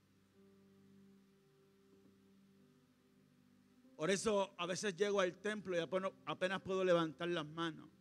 Por 3.97 4.11
eso 4.13 4.55
a 4.59 4.67
veces 4.67 4.95
llego 4.95 5.21
al 5.21 5.35
templo 5.41 5.77
y 5.77 5.81
apenas 6.27 6.63
puedo 6.63 6.85
levantar 6.85 7.29
las 7.29 7.47
manos. 7.47 7.98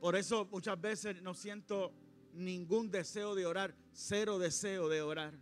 Por 0.00 0.14
eso 0.14 0.46
muchas 0.50 0.80
veces 0.80 1.20
no 1.22 1.34
siento 1.34 1.92
ningún 2.32 2.90
deseo 2.90 3.34
de 3.34 3.46
orar, 3.46 3.74
cero 3.92 4.38
deseo 4.38 4.88
de 4.88 5.02
orar. 5.02 5.34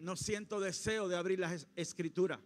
No 0.00 0.16
siento 0.16 0.58
deseo 0.58 1.06
de 1.06 1.16
abrir 1.16 1.38
las 1.38 1.68
escrituras. 1.76 2.40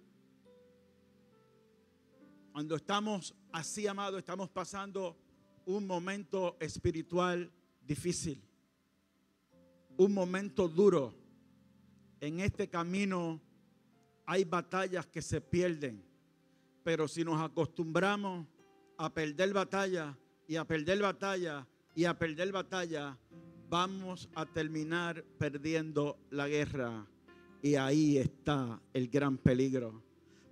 Cuando 2.53 2.77
estamos 2.77 3.35
así, 3.53 3.87
amados, 3.87 4.19
estamos 4.19 4.51
pasando 4.51 5.17
un 5.65 5.87
momento 5.87 6.57
espiritual 6.61 7.51
difícil, 7.81 8.43
un 9.97 10.13
momento 10.13 10.69
duro. 10.69 11.15
En 12.21 12.41
este 12.41 12.69
camino 12.69 13.41
hay 14.27 14.45
batallas 14.45 15.07
que 15.07 15.23
se 15.23 15.41
pierden. 15.41 16.06
Pero 16.87 17.09
si 17.09 17.25
nos 17.25 17.43
acostumbramos 17.43 18.47
a 18.97 19.13
perder 19.13 19.53
batalla 19.53 20.17
y 20.47 20.55
a 20.55 20.65
perder 20.65 21.03
batalla 21.03 21.67
y 21.97 22.05
a 22.05 22.17
perder 22.17 22.53
batalla, 22.53 23.19
vamos 23.69 24.29
a 24.37 24.47
terminar 24.47 25.25
perdiendo 25.37 26.17
la 26.31 26.47
guerra. 26.47 27.05
Y 27.61 27.75
ahí 27.75 28.19
está 28.19 28.81
el 28.93 29.09
gran 29.09 29.37
peligro. 29.37 30.01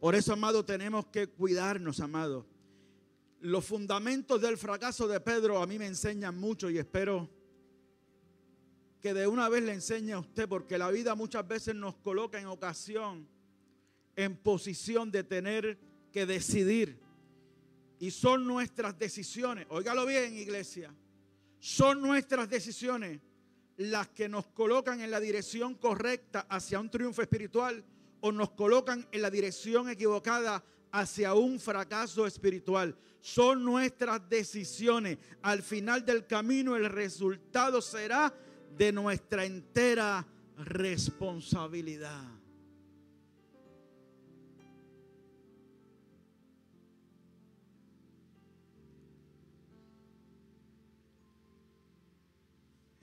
Por 0.01 0.16
eso, 0.16 0.33
amado, 0.33 0.64
tenemos 0.64 1.07
que 1.07 1.29
cuidarnos, 1.29 2.01
amado. 2.01 2.44
Los 3.40 3.64
fundamentos 3.64 4.42
del 4.42 4.59
fracaso 4.59 5.07
de 5.07 5.20
Pedro 5.20 5.62
a 5.62 5.68
mí 5.68 5.79
me 5.79 5.87
enseñan 5.87 6.37
mucho 6.37 6.68
y 6.68 6.79
espero 6.79 7.31
que 9.01 9.14
de 9.14 9.29
una 9.29 9.49
vez 9.49 9.62
le 9.62 9.75
enseñe 9.75 10.11
a 10.11 10.18
usted, 10.18 10.49
porque 10.49 10.79
la 10.79 10.90
vida 10.90 11.14
muchas 11.14 11.47
veces 11.47 11.77
nos 11.77 11.94
coloca 11.94 12.40
en 12.40 12.47
ocasión, 12.47 13.29
en 14.16 14.37
posición 14.37 15.12
de 15.12 15.23
tener 15.23 15.93
que 16.14 16.27
decidir. 16.27 16.96
Y 17.98 18.12
son 18.12 18.46
nuestras 18.46 18.96
decisiones, 18.96 19.66
óigalo 19.68 20.07
bien 20.07 20.37
iglesia, 20.37 20.94
son 21.59 22.00
nuestras 22.00 22.48
decisiones 22.48 23.20
las 23.79 24.09
que 24.11 24.29
nos 24.29 24.46
colocan 24.46 25.00
en 25.00 25.11
la 25.11 25.18
dirección 25.18 25.74
correcta 25.74 26.46
hacia 26.48 26.79
un 26.79 26.88
triunfo 26.88 27.20
espiritual 27.20 27.85
o 28.20 28.31
nos 28.31 28.50
colocan 28.53 29.05
en 29.11 29.22
la 29.22 29.31
dirección 29.31 29.88
equivocada 29.88 30.62
hacia 30.92 31.35
un 31.35 31.59
fracaso 31.59 32.29
espiritual. 32.29 32.96
Son 33.20 33.64
nuestras 33.64 34.29
decisiones. 34.29 35.18
Al 35.42 35.62
final 35.62 36.05
del 36.05 36.29
camino 36.29 36.77
el 36.77 36.88
resultado 36.88 37.83
será 37.83 38.33
de 38.77 38.92
nuestra 38.92 39.44
entera 39.44 40.24
responsabilidad. 40.59 42.43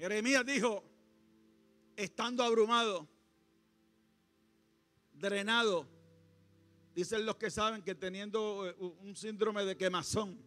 Jeremías 0.01 0.43
dijo, 0.43 0.83
estando 1.95 2.43
abrumado, 2.43 3.07
drenado, 5.13 5.87
dicen 6.95 7.23
los 7.23 7.35
que 7.35 7.51
saben 7.51 7.83
que 7.83 7.93
teniendo 7.93 8.67
eh, 8.67 8.75
un 8.79 9.15
síndrome 9.15 9.63
de 9.63 9.77
quemazón, 9.77 10.41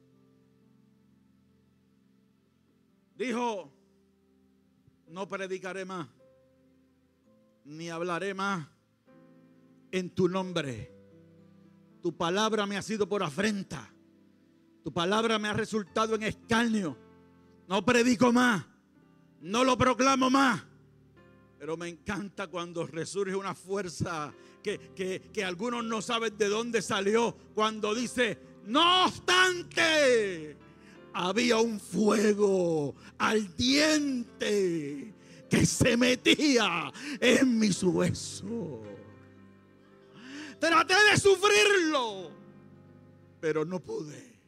dijo, 3.15 3.73
no 5.07 5.29
predicaré 5.29 5.85
más, 5.85 6.09
ni 7.65 7.91
hablaré 7.91 8.35
más 8.35 8.67
en 9.93 10.11
tu 10.11 10.29
nombre. 10.29 10.93
Tu 12.03 12.13
palabra 12.17 12.67
me 12.67 12.77
ha 12.77 12.83
sido 12.83 13.09
por 13.09 13.23
afrenta. 13.23 13.89
Tu 14.83 14.93
palabra 14.93 15.39
me 15.39 15.47
ha 15.47 15.53
resultado 15.53 16.17
en 16.17 16.25
escarnio. 16.25 16.99
No 17.69 17.85
predico 17.85 18.33
más 18.33 18.74
no 19.45 19.63
lo 19.63 19.77
proclamo 19.77 20.31
más. 20.31 20.63
Pero 21.59 21.77
me 21.77 21.89
encanta 21.89 22.47
cuando 22.47 22.87
resurge 22.87 23.37
una 23.37 23.55
fuerza 23.55 24.33
que, 24.63 25.23
que, 25.33 25.45
algunos 25.45 25.85
no 25.85 26.01
saben 26.01 26.37
de 26.37 26.49
dónde 26.49 26.81
salió. 26.81 27.37
Cuando 27.55 27.95
dice, 27.95 28.39
no 28.65 29.05
obstante, 29.05 30.57
había 31.13 31.59
un 31.59 31.79
fuego 31.79 32.95
ardiente 33.19 35.15
que 35.51 35.67
se 35.67 35.97
metía 35.97 36.91
en 37.21 37.59
mis 37.59 37.83
huesos. 37.83 38.81
Traté 40.59 40.95
de 41.11 41.19
sufrirlo, 41.19 42.31
pero 43.41 43.67
no 43.67 43.81
pude. 43.81 44.41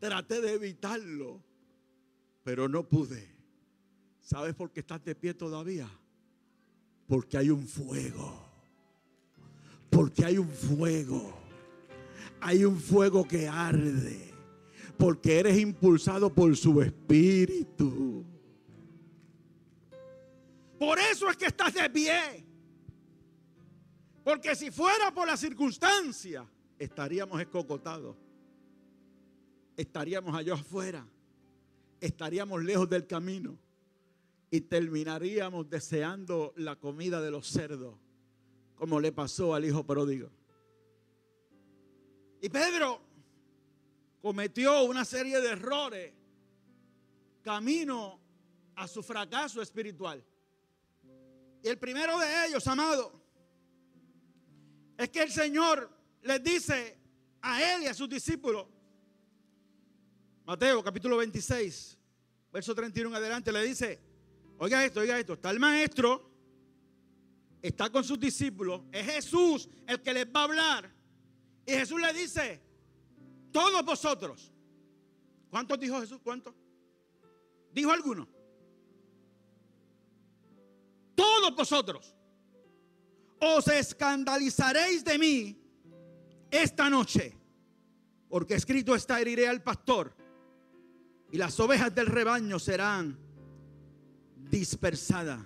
Traté 0.00 0.40
de 0.40 0.54
evitarlo, 0.54 1.42
pero 2.42 2.66
no 2.66 2.88
pude. 2.88 3.37
¿Sabes 4.28 4.54
por 4.54 4.70
qué 4.70 4.80
estás 4.80 5.02
de 5.02 5.14
pie 5.14 5.32
todavía? 5.32 5.88
Porque 7.06 7.38
hay 7.38 7.48
un 7.48 7.66
fuego. 7.66 8.44
Porque 9.88 10.22
hay 10.22 10.36
un 10.36 10.50
fuego. 10.50 11.32
Hay 12.38 12.62
un 12.66 12.78
fuego 12.78 13.26
que 13.26 13.48
arde. 13.48 14.34
Porque 14.98 15.38
eres 15.38 15.58
impulsado 15.58 16.28
por 16.28 16.54
su 16.58 16.82
espíritu. 16.82 18.22
Por 20.78 20.98
eso 20.98 21.30
es 21.30 21.36
que 21.38 21.46
estás 21.46 21.72
de 21.72 21.88
pie. 21.88 22.44
Porque 24.22 24.54
si 24.54 24.70
fuera 24.70 25.10
por 25.10 25.26
la 25.26 25.38
circunstancia, 25.38 26.46
estaríamos 26.78 27.40
escocotados. 27.40 28.14
Estaríamos 29.74 30.34
allá 30.34 30.52
afuera. 30.52 31.06
Estaríamos 31.98 32.62
lejos 32.62 32.90
del 32.90 33.06
camino 33.06 33.56
y 34.50 34.62
terminaríamos 34.62 35.68
deseando 35.68 36.52
la 36.56 36.76
comida 36.76 37.20
de 37.20 37.30
los 37.30 37.46
cerdos, 37.48 37.96
como 38.74 39.00
le 39.00 39.12
pasó 39.12 39.54
al 39.54 39.64
hijo 39.64 39.84
pródigo. 39.84 40.30
Y 42.40 42.48
Pedro 42.48 43.00
cometió 44.22 44.84
una 44.84 45.04
serie 45.04 45.40
de 45.40 45.50
errores 45.50 46.14
camino 47.42 48.20
a 48.76 48.86
su 48.86 49.02
fracaso 49.02 49.60
espiritual. 49.60 50.24
Y 51.62 51.68
el 51.68 51.78
primero 51.78 52.18
de 52.18 52.46
ellos, 52.46 52.66
amado, 52.68 53.20
es 54.96 55.08
que 55.10 55.22
el 55.22 55.30
Señor 55.30 55.90
les 56.22 56.42
dice 56.42 56.98
a 57.42 57.74
él 57.74 57.82
y 57.82 57.86
a 57.86 57.94
sus 57.94 58.08
discípulos, 58.08 58.66
Mateo 60.44 60.82
capítulo 60.82 61.16
26, 61.18 61.98
verso 62.52 62.74
31 62.74 63.10
en 63.10 63.16
adelante, 63.16 63.52
le 63.52 63.62
dice, 63.64 64.07
oiga 64.58 64.84
esto, 64.84 65.00
oiga 65.00 65.18
esto, 65.18 65.34
está 65.34 65.50
el 65.50 65.60
maestro, 65.60 66.30
está 67.62 67.90
con 67.90 68.04
sus 68.04 68.18
discípulos, 68.18 68.82
es 68.92 69.06
Jesús 69.06 69.68
el 69.86 70.02
que 70.02 70.12
les 70.12 70.26
va 70.26 70.40
a 70.40 70.44
hablar. 70.44 70.94
Y 71.66 71.72
Jesús 71.72 72.00
le 72.00 72.12
dice, 72.12 72.62
todos 73.52 73.84
vosotros, 73.84 74.52
¿cuántos 75.50 75.78
dijo 75.78 76.00
Jesús? 76.00 76.18
¿Cuántos? 76.22 76.54
¿Dijo 77.72 77.90
alguno? 77.90 78.28
Todos 81.14 81.54
vosotros 81.54 82.14
os 83.40 83.68
escandalizaréis 83.68 85.04
de 85.04 85.18
mí 85.18 85.60
esta 86.50 86.88
noche, 86.88 87.36
porque 88.28 88.54
escrito 88.54 88.94
está, 88.94 89.20
heriré 89.20 89.48
al 89.48 89.62
pastor 89.62 90.14
y 91.30 91.36
las 91.36 91.58
ovejas 91.60 91.94
del 91.94 92.06
rebaño 92.06 92.58
serán 92.58 93.27
dispersadas. 94.50 95.40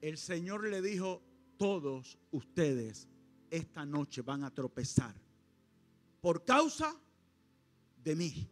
El 0.00 0.18
Señor 0.18 0.68
le 0.68 0.82
dijo, 0.82 1.22
todos 1.56 2.18
ustedes 2.32 3.08
esta 3.50 3.84
noche 3.86 4.22
van 4.22 4.44
a 4.44 4.52
tropezar 4.52 5.14
por 6.20 6.44
causa 6.44 6.94
de 8.02 8.16
mí. 8.16 8.48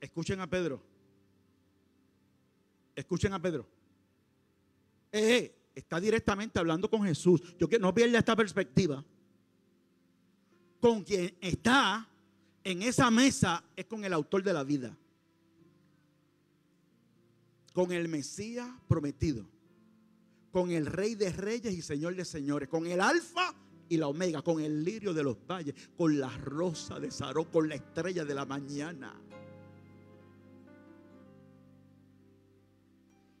Escuchen 0.00 0.40
a 0.40 0.48
Pedro. 0.48 0.82
Escuchen 2.94 3.32
a 3.32 3.40
Pedro. 3.40 3.66
Eh, 5.12 5.36
eh, 5.36 5.54
está 5.74 6.00
directamente 6.00 6.58
hablando 6.58 6.90
con 6.90 7.04
Jesús. 7.04 7.42
Yo 7.58 7.68
que 7.68 7.78
no 7.78 7.94
pierda 7.94 8.18
esta 8.18 8.34
perspectiva. 8.34 9.04
Con 10.80 11.04
quien 11.04 11.36
está 11.40 12.08
en 12.64 12.82
esa 12.82 13.10
mesa 13.10 13.62
es 13.76 13.84
con 13.86 14.04
el 14.04 14.12
autor 14.12 14.42
de 14.42 14.52
la 14.52 14.64
vida. 14.64 14.96
Con 17.72 17.92
el 17.92 18.08
Mesías 18.08 18.68
prometido. 18.88 19.46
Con 20.50 20.70
el 20.70 20.86
Rey 20.86 21.14
de 21.14 21.30
Reyes 21.30 21.72
y 21.72 21.82
Señor 21.82 22.14
de 22.16 22.24
Señores. 22.24 22.68
Con 22.68 22.86
el 22.86 23.00
Alfa 23.00 23.54
y 23.88 23.96
la 23.96 24.08
Omega. 24.08 24.42
Con 24.42 24.60
el 24.60 24.84
lirio 24.84 25.14
de 25.14 25.22
los 25.22 25.36
valles. 25.46 25.74
Con 25.96 26.18
la 26.18 26.30
rosa 26.38 26.98
de 26.98 27.10
Saró. 27.10 27.50
Con 27.50 27.68
la 27.68 27.76
estrella 27.76 28.24
de 28.24 28.34
la 28.34 28.44
mañana. 28.44 29.14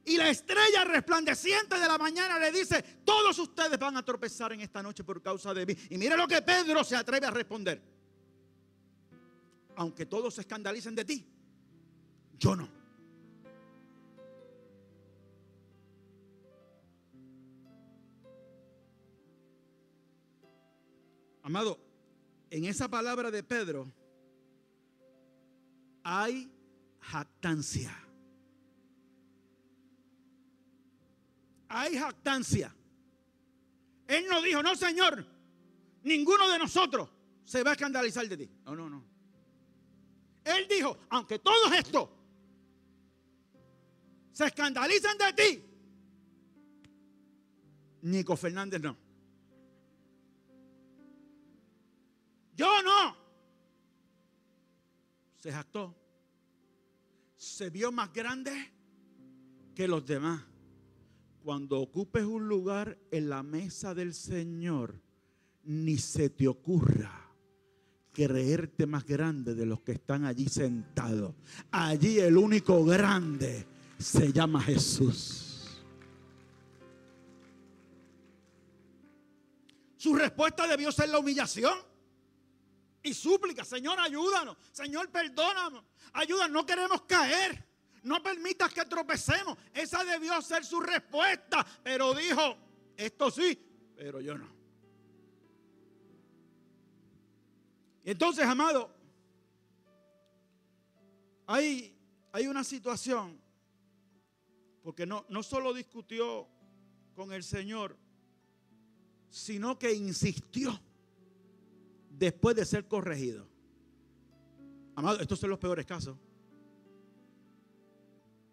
Y 0.04 0.16
la 0.16 0.30
estrella 0.30 0.84
resplandeciente 0.84 1.78
de 1.78 1.86
la 1.86 1.96
mañana 1.96 2.36
le 2.38 2.50
dice, 2.50 2.82
todos 3.04 3.38
ustedes 3.38 3.78
van 3.78 3.96
a 3.96 4.04
tropezar 4.04 4.52
en 4.52 4.60
esta 4.60 4.82
noche 4.82 5.04
por 5.04 5.22
causa 5.22 5.54
de 5.54 5.64
mí. 5.66 5.74
Y 5.90 5.98
mire 5.98 6.16
lo 6.16 6.26
que 6.26 6.42
Pedro 6.42 6.82
se 6.82 6.96
atreve 6.96 7.26
a 7.26 7.30
responder 7.30 7.80
aunque 9.80 10.04
todos 10.04 10.34
se 10.34 10.42
escandalicen 10.42 10.94
de 10.94 11.06
ti, 11.06 11.26
yo 12.38 12.54
no. 12.54 12.79
Amado, 21.50 21.80
en 22.48 22.64
esa 22.64 22.86
palabra 22.86 23.28
de 23.28 23.42
Pedro 23.42 23.92
hay 26.04 26.48
jactancia. 27.00 27.92
Hay 31.68 31.98
jactancia. 31.98 32.72
Él 34.06 34.26
no 34.28 34.40
dijo, 34.42 34.62
no, 34.62 34.76
Señor, 34.76 35.26
ninguno 36.04 36.48
de 36.48 36.56
nosotros 36.56 37.08
se 37.44 37.64
va 37.64 37.70
a 37.70 37.72
escandalizar 37.72 38.28
de 38.28 38.36
ti. 38.36 38.48
No, 38.64 38.76
no, 38.76 38.88
no. 38.88 39.04
Él 40.44 40.68
dijo, 40.68 40.98
aunque 41.08 41.40
todos 41.40 41.72
estos 41.72 42.10
se 44.30 44.46
escandalizan 44.46 45.18
de 45.18 45.32
ti, 45.32 45.64
Nico 48.02 48.36
Fernández 48.36 48.80
no. 48.80 49.09
Yo 52.60 52.82
no. 52.82 53.16
Se 55.38 55.50
jactó. 55.50 55.96
Se 57.34 57.70
vio 57.70 57.90
más 57.90 58.12
grande 58.12 58.52
que 59.74 59.88
los 59.88 60.04
demás. 60.04 60.42
Cuando 61.42 61.80
ocupes 61.80 62.22
un 62.26 62.48
lugar 62.48 62.98
en 63.10 63.30
la 63.30 63.42
mesa 63.42 63.94
del 63.94 64.12
Señor, 64.12 65.00
ni 65.64 65.96
se 65.96 66.28
te 66.28 66.46
ocurra 66.48 67.32
creerte 68.12 68.84
más 68.84 69.06
grande 69.06 69.54
de 69.54 69.64
los 69.64 69.80
que 69.80 69.92
están 69.92 70.26
allí 70.26 70.46
sentados. 70.50 71.34
Allí 71.70 72.18
el 72.18 72.36
único 72.36 72.84
grande 72.84 73.66
se 73.98 74.34
llama 74.34 74.60
Jesús. 74.60 75.80
Su 79.96 80.14
respuesta 80.14 80.66
debió 80.66 80.92
ser 80.92 81.08
la 81.08 81.20
humillación 81.20 81.89
y 83.02 83.14
súplica. 83.14 83.64
Señor, 83.64 83.98
ayúdanos. 83.98 84.56
Señor, 84.72 85.10
perdónanos. 85.10 85.84
Ayúdanos, 86.12 86.50
no 86.50 86.66
queremos 86.66 87.02
caer. 87.02 87.66
No 88.02 88.22
permitas 88.22 88.72
que 88.72 88.84
tropecemos. 88.84 89.56
Esa 89.72 90.04
debió 90.04 90.40
ser 90.42 90.64
su 90.64 90.80
respuesta. 90.80 91.66
Pero 91.82 92.14
dijo, 92.14 92.56
esto 92.96 93.30
sí, 93.30 93.58
pero 93.96 94.20
yo 94.20 94.36
no. 94.36 94.60
Entonces, 98.02 98.44
amado, 98.44 98.94
hay, 101.46 101.96
hay 102.32 102.46
una 102.46 102.64
situación, 102.64 103.40
porque 104.82 105.06
no, 105.06 105.26
no 105.28 105.42
solo 105.42 105.74
discutió 105.74 106.48
con 107.14 107.32
el 107.32 107.44
Señor, 107.44 107.98
sino 109.28 109.78
que 109.78 109.92
insistió 109.92 110.80
después 112.20 112.54
de 112.54 112.66
ser 112.66 112.86
corregido. 112.86 113.48
Amado, 114.94 115.20
estos 115.20 115.40
son 115.40 115.48
los 115.48 115.58
peores 115.58 115.86
casos. 115.86 116.18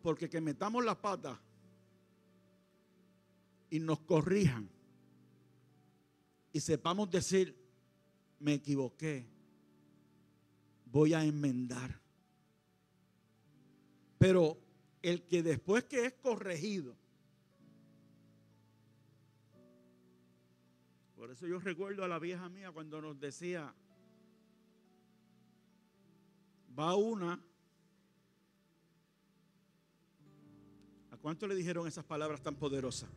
Porque 0.01 0.30
que 0.30 0.39
metamos 0.39 0.86
la 0.86 0.99
pata 0.99 1.38
y 3.69 3.80
nos 3.80 3.99
corrijan 3.99 4.69
y 6.53 6.62
sepamos 6.62 7.12
decir, 7.12 7.58
me 8.39 8.53
equivoqué, 8.53 9.27
voy 10.86 11.13
a 11.13 11.25
enmendar. 11.25 11.99
Pero 14.17 14.58
el 15.01 15.23
que 15.23 15.43
después 15.43 15.84
que 15.84 16.06
es 16.06 16.13
corregido, 16.13 16.95
por 21.28 21.34
eso 21.34 21.46
yo 21.46 21.60
recuerdo 21.60 22.06
a 22.06 22.08
la 22.08 22.20
vieja 22.20 22.48
mía 22.48 22.72
cuando 22.72 23.02
nos 23.02 23.20
decía, 23.20 23.74
va 26.80 26.96
una, 26.96 27.38
¿a 31.12 31.18
cuánto 31.18 31.46
le 31.46 31.56
dijeron 31.56 31.86
esas 31.86 32.06
palabras 32.06 32.42
tan 32.42 32.56
poderosas? 32.56 33.10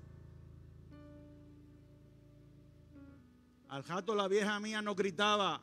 Al 3.68 3.84
jato 3.84 4.16
la 4.16 4.26
vieja 4.26 4.58
mía 4.58 4.82
no 4.82 4.96
gritaba, 4.96 5.62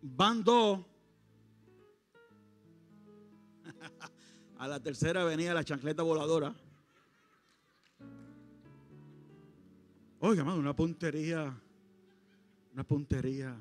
van 0.00 0.44
dos. 0.44 0.78
A 4.58 4.68
la 4.68 4.78
tercera 4.78 5.24
venía 5.24 5.54
la 5.54 5.64
chancleta 5.64 6.04
voladora. 6.04 6.54
Oiga, 10.24 10.42
amado, 10.42 10.60
una 10.60 10.76
puntería. 10.76 11.52
Una 12.72 12.84
puntería. 12.84 13.58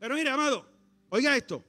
Pero 0.00 0.16
mire, 0.16 0.30
amado, 0.30 0.66
oiga 1.10 1.36
esto. 1.36 1.64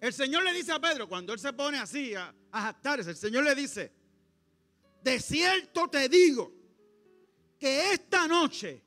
El 0.00 0.12
Señor 0.12 0.42
le 0.42 0.52
dice 0.52 0.72
a 0.72 0.80
Pedro, 0.80 1.08
cuando 1.08 1.32
él 1.32 1.38
se 1.38 1.52
pone 1.52 1.78
así 1.78 2.12
a, 2.16 2.34
a 2.50 2.62
jactarse, 2.62 3.10
el 3.10 3.16
Señor 3.16 3.44
le 3.44 3.54
dice, 3.54 3.92
de 5.00 5.20
cierto 5.20 5.86
te 5.86 6.08
digo 6.08 6.52
que 7.56 7.92
esta 7.92 8.26
noche, 8.26 8.82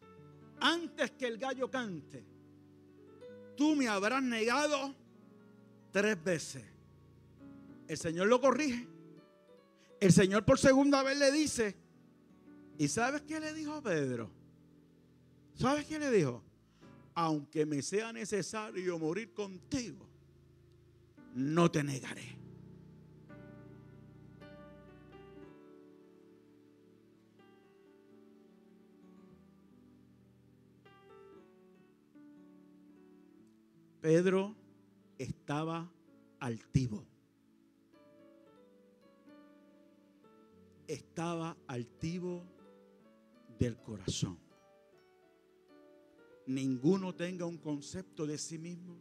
antes 0.60 1.12
que 1.12 1.28
el 1.28 1.38
gallo 1.38 1.72
cante, 1.72 2.26
tú 3.56 3.78
me 3.78 3.88
habrás 3.88 4.22
negado 4.22 4.94
tres 5.90 6.22
veces. 6.22 6.66
El 7.88 7.98
Señor 7.98 8.28
lo 8.28 8.42
corrige. 8.42 8.86
El 10.02 10.12
Señor 10.12 10.44
por 10.44 10.60
segunda 10.60 11.02
vez 11.02 11.18
le 11.18 11.32
dice, 11.32 11.83
¿y 12.78 12.88
sabes 12.88 13.22
qué 13.22 13.40
le 13.40 13.54
dijo 13.54 13.82
Pedro? 13.82 14.30
¿Sabes 15.56 15.86
qué 15.86 16.00
le 16.00 16.12
dijo? 16.12 16.44
aunque 17.16 17.66
me 17.66 17.82
sea 17.82 18.12
necesario 18.12 18.98
morir 18.98 19.34
contigo, 19.34 20.08
no 21.36 21.70
te 21.70 21.84
negaré. 21.84 22.38
Pedro 34.02 34.54
estaba 35.18 35.90
altivo. 36.40 37.06
Estaba 40.88 41.56
altivo 41.68 42.44
del 43.60 43.78
corazón. 43.78 44.38
Ninguno 46.48 47.16
tenga 47.16 47.46
un 47.46 47.58
concepto 47.58 48.28
de 48.28 48.38
sí 48.38 48.58
mismo 48.58 48.98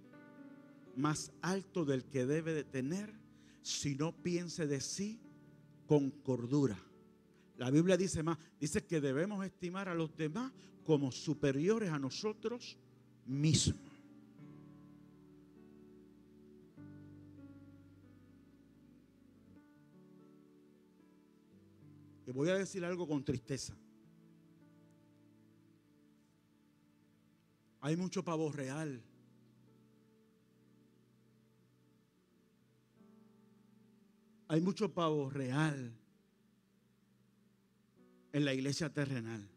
más 0.97 1.33
alto 1.41 1.85
del 1.85 2.05
que 2.05 2.27
debe 2.27 2.53
de 2.55 2.65
tener, 2.65 3.13
si 3.63 3.95
no 3.95 4.13
piense 4.23 4.67
de 4.67 4.81
sí 4.81 5.21
con 5.87 6.11
cordura. 6.11 6.79
La 7.57 7.71
Biblia 7.71 7.97
dice 7.97 8.23
más, 8.23 8.39
dice 8.61 8.85
que 8.85 9.01
debemos 9.01 9.45
estimar 9.45 9.89
a 9.89 9.95
los 9.95 10.17
demás 10.17 10.53
como 10.85 11.13
superiores 11.13 11.91
a 11.91 11.99
nosotros 11.99 12.79
mismos. 13.27 13.93
Y 22.27 22.31
voy 22.31 22.49
a 22.49 22.55
decir 22.55 22.85
algo 22.85 23.07
con 23.07 23.25
tristeza. 23.25 23.77
Hay 27.85 27.97
mucho 27.97 28.25
pavo 28.25 28.53
real. 28.53 29.03
Hay 34.47 34.61
mucho 34.61 34.95
pavo 34.95 35.29
real 35.31 35.93
en 38.33 38.45
la 38.45 38.55
iglesia 38.55 38.89
terrenal. 38.93 39.49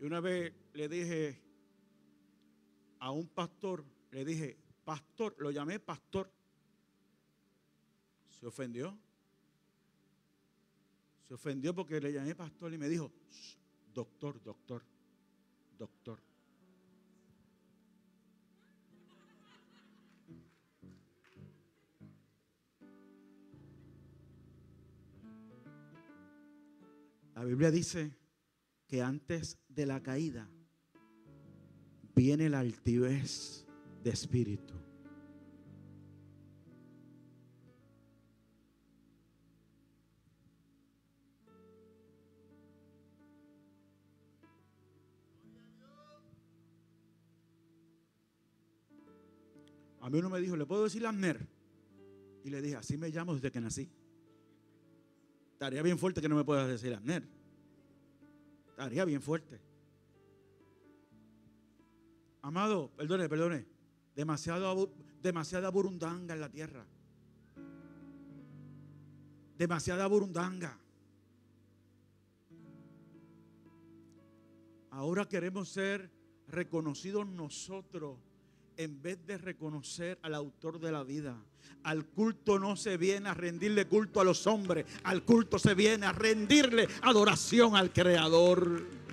Y 0.00 0.04
una 0.04 0.18
vez 0.18 0.52
le 0.74 0.88
dije 0.88 1.40
a 2.98 3.12
un 3.12 3.28
pastor, 3.28 3.84
le 4.10 4.24
dije, 4.24 4.58
pastor, 4.84 5.36
lo 5.38 5.52
llamé 5.52 5.78
pastor. 5.78 6.32
Se 8.40 8.46
ofendió. 8.46 8.96
Se 11.26 11.34
ofendió 11.34 11.74
porque 11.74 12.00
le 12.00 12.12
llamé 12.12 12.34
pastor 12.34 12.72
y 12.72 12.78
me 12.78 12.88
dijo, 12.88 13.10
doctor, 13.92 14.42
doctor, 14.42 14.82
doctor. 15.78 16.20
La 27.34 27.44
Biblia 27.44 27.70
dice 27.70 28.16
que 28.86 29.02
antes 29.02 29.58
de 29.68 29.84
la 29.84 30.02
caída 30.02 30.48
viene 32.14 32.48
la 32.48 32.60
altivez 32.60 33.66
de 34.02 34.10
espíritu. 34.10 34.85
A 50.06 50.08
mí 50.08 50.20
uno 50.20 50.30
me 50.30 50.40
dijo, 50.40 50.54
¿le 50.54 50.64
puedo 50.64 50.84
decir 50.84 51.04
Amner? 51.04 51.44
Y 52.44 52.50
le 52.50 52.62
dije, 52.62 52.76
así 52.76 52.96
me 52.96 53.08
llamo 53.08 53.34
desde 53.34 53.50
que 53.50 53.60
nací. 53.60 53.90
Estaría 55.54 55.82
bien 55.82 55.98
fuerte 55.98 56.20
que 56.20 56.28
no 56.28 56.36
me 56.36 56.44
puedas 56.44 56.68
decir 56.68 56.94
Amner. 56.94 57.24
Estaría 58.68 59.04
bien 59.04 59.20
fuerte. 59.20 59.60
Amado, 62.42 62.92
perdone, 62.96 63.28
perdone. 63.28 63.66
Demasiado, 64.14 64.92
demasiada 65.20 65.70
burundanga 65.70 66.34
en 66.34 66.40
la 66.40 66.50
tierra. 66.50 66.86
Demasiada 69.58 70.06
burundanga. 70.06 70.78
Ahora 74.90 75.28
queremos 75.28 75.68
ser 75.68 76.12
reconocidos 76.46 77.26
nosotros 77.26 78.20
en 78.76 79.00
vez 79.02 79.24
de 79.26 79.38
reconocer 79.38 80.18
al 80.22 80.34
autor 80.34 80.80
de 80.80 80.92
la 80.92 81.02
vida. 81.02 81.36
Al 81.82 82.06
culto 82.06 82.58
no 82.58 82.76
se 82.76 82.96
viene 82.96 83.28
a 83.28 83.34
rendirle 83.34 83.86
culto 83.86 84.20
a 84.20 84.24
los 84.24 84.46
hombres, 84.46 84.86
al 85.04 85.24
culto 85.24 85.58
se 85.58 85.74
viene 85.74 86.06
a 86.06 86.12
rendirle 86.12 86.88
adoración 87.02 87.76
al 87.76 87.92
Creador. 87.92 89.05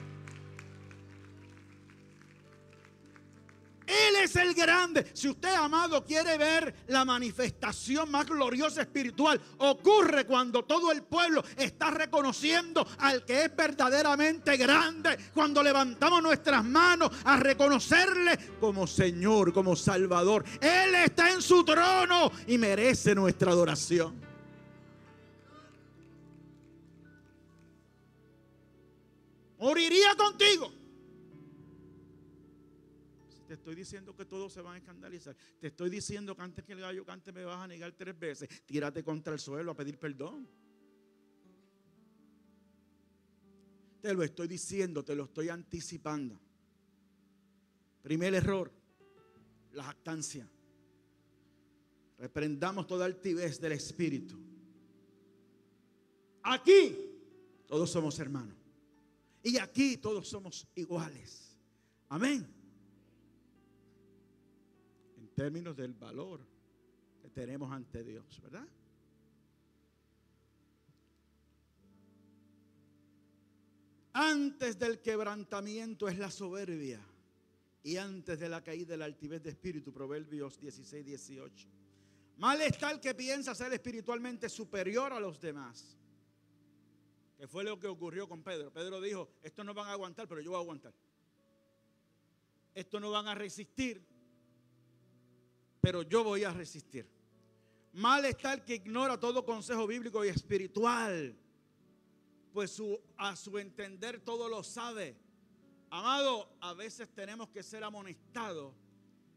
Es 4.34 4.48
el 4.48 4.54
grande. 4.54 5.06
Si 5.14 5.30
usted, 5.30 5.54
amado, 5.54 6.04
quiere 6.04 6.38
ver 6.38 6.74
la 6.88 7.06
manifestación 7.06 8.10
más 8.10 8.26
gloriosa 8.26 8.82
espiritual, 8.82 9.40
ocurre 9.60 10.26
cuando 10.26 10.64
todo 10.64 10.92
el 10.92 11.04
pueblo 11.04 11.44
está 11.56 11.92
reconociendo 11.92 12.86
al 13.00 13.24
que 13.26 13.46
es 13.46 13.56
verdaderamente 13.56 14.58
grande. 14.58 15.18
Cuando 15.34 15.62
levantamos 15.62 16.22
nuestras 16.24 16.64
manos 16.64 17.12
a 17.24 17.38
reconocerle 17.38 18.38
como 18.60 18.88
Señor, 18.88 19.54
como 19.54 19.76
Salvador. 19.76 20.44
Él 20.60 20.96
está 20.96 21.30
en 21.30 21.42
su 21.42 21.64
trono 21.64 22.32
y 22.48 22.58
merece 22.58 23.14
nuestra 23.14 23.52
adoración. 23.52 24.22
Moriría 29.60 30.16
contigo 30.16 30.83
te 33.54 33.60
estoy 33.60 33.76
diciendo 33.76 34.16
que 34.16 34.26
todos 34.26 34.52
se 34.52 34.64
van 34.64 34.74
a 34.74 34.78
escandalizar. 34.80 35.36
Te 35.60 35.68
estoy 35.68 35.92
diciendo 35.92 36.36
que 36.36 36.42
antes 36.42 36.66
que 36.66 36.74
el 36.74 36.80
gallo 36.80 37.06
cante 37.06 37.32
me 37.32 37.46
vas 37.46 37.60
a 37.60 37.68
negar 37.68 37.92
tres 37.92 38.18
veces. 38.18 38.50
Tírate 38.66 39.04
contra 39.04 39.32
el 39.32 39.40
suelo 39.40 39.72
a 39.72 39.76
pedir 39.76 40.00
perdón. 40.00 40.50
Te 44.02 44.12
lo 44.12 44.24
estoy 44.24 44.48
diciendo, 44.48 45.06
te 45.06 45.16
lo 45.16 45.26
estoy 45.26 45.50
anticipando. 45.50 46.42
Primer 48.02 48.34
error, 48.34 48.72
la 49.74 49.84
jactancia. 49.84 50.50
Reprendamos 52.18 52.88
toda 52.88 53.06
altivez 53.06 53.62
del 53.62 53.74
espíritu. 53.74 54.36
Aquí 56.42 56.98
todos 57.68 57.92
somos 57.92 58.18
hermanos. 58.18 58.58
Y 59.44 59.60
aquí 59.60 59.98
todos 59.98 60.28
somos 60.28 60.68
iguales. 60.74 61.56
Amén 62.10 62.63
términos 65.34 65.76
del 65.76 65.94
valor 65.94 66.40
que 67.22 67.30
tenemos 67.30 67.72
ante 67.72 68.04
Dios, 68.04 68.42
¿verdad? 68.42 68.68
Antes 74.14 74.78
del 74.78 75.02
quebrantamiento 75.02 76.08
es 76.08 76.20
la 76.20 76.30
soberbia 76.30 77.00
y 77.84 77.98
antes 77.98 78.40
de 78.40 78.48
la 78.48 78.64
caída 78.64 78.96
la 78.96 79.06
altivez 79.06 79.42
de 79.42 79.50
espíritu, 79.50 79.92
Proverbios 79.92 80.60
16, 80.60 81.04
18. 81.04 81.68
Mal 82.38 82.62
está 82.62 82.92
el 82.92 83.00
que 83.00 83.14
piensa 83.14 83.56
ser 83.56 83.74
espiritualmente 83.74 84.50
superior 84.50 85.14
a 85.14 85.20
los 85.20 85.42
demás. 85.42 85.98
Que 87.38 87.48
fue 87.48 87.64
lo 87.64 87.80
que 87.80 87.88
ocurrió 87.88 88.28
con 88.28 88.44
Pedro. 88.44 88.72
Pedro 88.72 89.02
dijo, 89.02 89.30
estos 89.42 89.66
no 89.66 89.74
van 89.74 89.90
a 89.90 89.94
aguantar, 89.94 90.28
pero 90.28 90.42
yo 90.42 90.52
voy 90.52 90.60
a 90.60 90.62
aguantar. 90.62 90.94
Estos 92.74 93.02
no 93.02 93.12
van 93.12 93.28
a 93.28 93.36
resistir, 93.36 94.06
pero 95.84 96.02
yo 96.02 96.24
voy 96.24 96.46
a 96.46 96.54
resistir. 96.54 97.06
Mal 97.92 98.24
está 98.24 98.54
el 98.54 98.64
que 98.64 98.76
ignora 98.76 99.20
todo 99.20 99.44
consejo 99.44 99.86
bíblico 99.86 100.24
y 100.24 100.30
espiritual, 100.30 101.36
pues 102.54 102.82
a 103.18 103.36
su 103.36 103.58
entender 103.58 104.22
todo 104.22 104.48
lo 104.48 104.64
sabe. 104.64 105.18
Amado, 105.90 106.56
a 106.62 106.74
veces 106.74 107.10
tenemos 107.14 107.50
que 107.50 107.62
ser 107.62 107.84
amonestados 107.84 108.74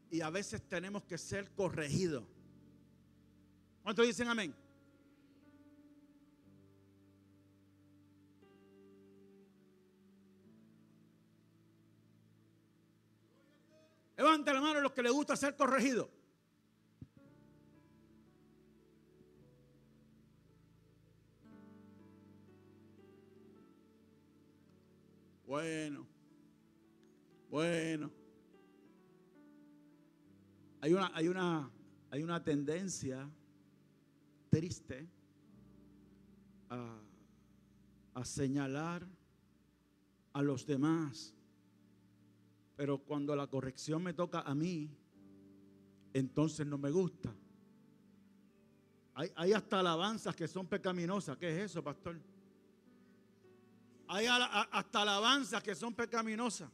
y 0.09 0.21
a 0.21 0.29
veces 0.29 0.65
tenemos 0.69 1.03
que 1.03 1.17
ser 1.17 1.51
corregidos. 1.51 2.23
¿Cuántos 3.83 4.07
dicen 4.07 4.29
amén? 4.29 4.55
Levanta 14.15 14.53
la 14.53 14.61
mano 14.61 14.79
a 14.79 14.81
los 14.81 14.93
que 14.93 15.03
les 15.03 15.11
gusta 15.11 15.35
ser 15.35 15.53
corregidos. 15.57 16.07
Bueno. 25.57 26.05
Bueno. 27.49 28.11
Hay 30.81 30.93
una, 30.93 31.11
hay 31.15 31.27
una, 31.27 31.71
hay 32.11 32.21
una 32.21 32.43
tendencia 32.43 33.27
triste 34.51 35.09
a, 36.69 37.01
señalar 38.23 39.07
a 40.33 40.43
los 40.43 40.63
demás. 40.67 41.33
Pero 42.75 42.99
cuando 42.99 43.35
la 43.35 43.47
corrección 43.47 44.03
me 44.03 44.13
toca 44.13 44.41
a 44.41 44.53
mí, 44.53 44.95
entonces 46.13 46.67
no 46.67 46.77
me 46.77 46.91
gusta. 46.91 47.33
Hay, 49.15 49.31
hay 49.35 49.53
hasta 49.53 49.79
alabanzas 49.79 50.35
que 50.35 50.47
son 50.47 50.67
pecaminosas. 50.67 51.35
¿Qué 51.35 51.49
es 51.49 51.71
eso, 51.71 51.83
pastor? 51.83 52.21
Hay 54.07 54.25
hasta 54.27 55.01
alabanzas 55.01 55.61
que 55.61 55.75
son 55.75 55.93
pecaminosas. 55.93 56.69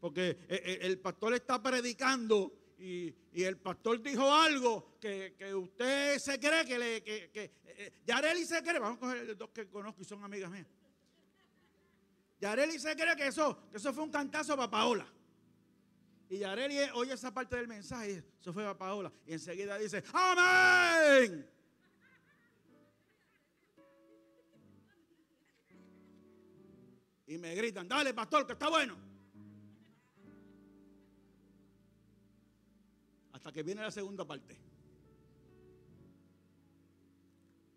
Porque 0.00 0.30
eh, 0.30 0.38
eh, 0.48 0.78
el 0.82 0.98
pastor 0.98 1.34
está 1.34 1.62
predicando 1.62 2.52
y, 2.78 3.14
el 3.34 3.58
pastor 3.58 4.02
dijo 4.02 4.32
algo 4.32 4.96
que, 5.00 5.34
usted 5.54 6.18
se 6.18 6.40
cree 6.40 6.64
que 6.64 6.78
le. 6.78 7.02
Que, 7.02 7.30
que, 7.30 7.52
eh, 7.64 7.92
Yareli 8.06 8.44
se 8.44 8.62
cree. 8.62 8.78
Vamos 8.78 8.96
a 8.96 9.00
coger 9.00 9.36
dos 9.36 9.50
que 9.50 9.68
conozco 9.68 10.00
y 10.00 10.04
son 10.04 10.24
amigas 10.24 10.50
mías. 10.50 10.66
Yareli 12.40 12.78
se 12.78 12.96
cree 12.96 13.14
que 13.14 13.26
eso, 13.26 13.68
que 13.70 13.76
eso 13.76 13.92
fue 13.92 14.04
un 14.04 14.10
cantazo 14.10 14.56
para 14.56 14.70
Paola. 14.70 15.06
Y 16.30 16.38
Yareli 16.38 16.78
oye 16.94 17.12
esa 17.12 17.32
parte 17.34 17.56
del 17.56 17.68
mensaje. 17.68 18.24
Eso 18.40 18.52
fue 18.52 18.62
para 18.62 18.78
Paola. 18.78 19.12
Y 19.26 19.34
enseguida 19.34 19.76
dice: 19.76 20.02
¡Amén! 20.12 21.46
Y 27.30 27.38
me 27.38 27.54
gritan, 27.54 27.86
dale, 27.86 28.12
pastor, 28.12 28.44
que 28.44 28.54
está 28.54 28.68
bueno. 28.68 28.96
Hasta 33.30 33.52
que 33.52 33.62
viene 33.62 33.82
la 33.82 33.92
segunda 33.92 34.26
parte. 34.26 34.58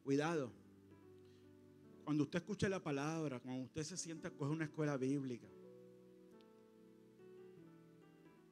Cuidado. 0.04 0.52
Cuando 2.04 2.24
usted 2.24 2.40
escuche 2.40 2.68
la 2.68 2.80
palabra, 2.80 3.40
cuando 3.40 3.66
usted 3.66 3.84
se 3.84 3.96
sienta 3.96 4.30
a 4.30 4.32
coger 4.32 4.56
una 4.56 4.66
escuela 4.66 4.98
bíblica, 4.98 5.48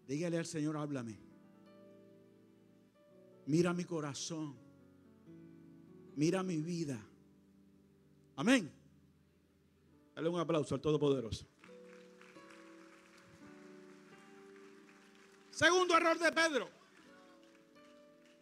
dígale 0.07 0.37
al 0.37 0.45
Señor, 0.45 0.77
háblame. 0.77 1.17
Mira 3.47 3.73
mi 3.73 3.85
corazón. 3.85 4.55
Mira 6.15 6.43
mi 6.43 6.61
vida. 6.61 7.03
Amén. 8.35 8.80
Dale 10.15 10.29
un 10.29 10.39
aplauso 10.39 10.75
al 10.75 10.81
Todopoderoso. 10.81 11.45
Segundo 15.49 15.95
error 15.95 16.17
de 16.17 16.31
Pedro. 16.31 16.69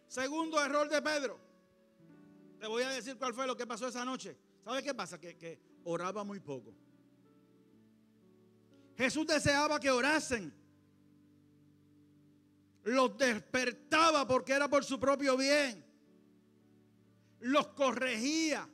Segundo 0.08 0.62
error 0.64 0.88
de 0.88 1.02
Pedro. 1.02 1.38
Te 2.58 2.66
voy 2.66 2.82
a 2.82 2.90
decir 2.90 3.16
cuál 3.16 3.34
fue 3.34 3.46
lo 3.46 3.56
que 3.56 3.66
pasó 3.66 3.86
esa 3.86 4.04
noche. 4.04 4.36
¿Sabe 4.64 4.82
qué 4.82 4.94
pasa? 4.94 5.18
Que, 5.18 5.36
que 5.36 5.60
oraba 5.84 6.24
muy 6.24 6.40
poco. 6.40 6.74
Jesús 8.96 9.26
deseaba 9.26 9.78
que 9.78 9.90
orasen. 9.90 10.52
Los 12.84 13.16
despertaba 13.16 14.26
porque 14.26 14.52
era 14.52 14.68
por 14.68 14.84
su 14.84 14.98
propio 14.98 15.36
bien. 15.36 15.84
Los 17.40 17.68
corregía 17.68 18.68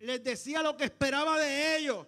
les 0.00 0.24
decía 0.24 0.62
lo 0.62 0.76
que 0.76 0.84
esperaba 0.84 1.38
de 1.38 1.78
ellos. 1.78 2.06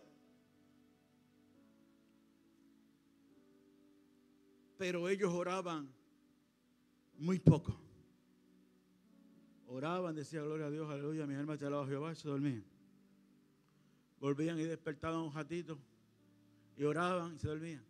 Pero 4.79 5.09
ellos 5.09 5.33
oraban 5.33 5.93
muy 7.19 7.39
poco. 7.39 7.79
Oraban, 9.69 10.15
decía 10.15 10.43
gloria 10.43 10.67
a 10.67 10.71
Dios, 10.71 10.91
aleluya, 10.91 11.27
mi 11.27 11.35
alma 11.35 11.57
te 11.57 11.67
alaba 11.67 11.87
Jehová, 11.87 12.13
y 12.13 12.17
se 12.17 12.29
dormían. 12.29 12.65
Volvían 14.21 14.59
y 14.59 14.65
despertaban 14.65 15.21
un 15.21 15.33
ratito 15.33 15.79
y 16.77 16.85
oraban 16.85 17.35
y 17.35 17.39
se 17.39 17.49
dormían. 17.49 17.85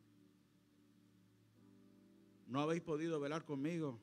No 2.46 2.60
habéis 2.60 2.82
podido 2.82 3.20
velar 3.20 3.44
conmigo 3.44 3.98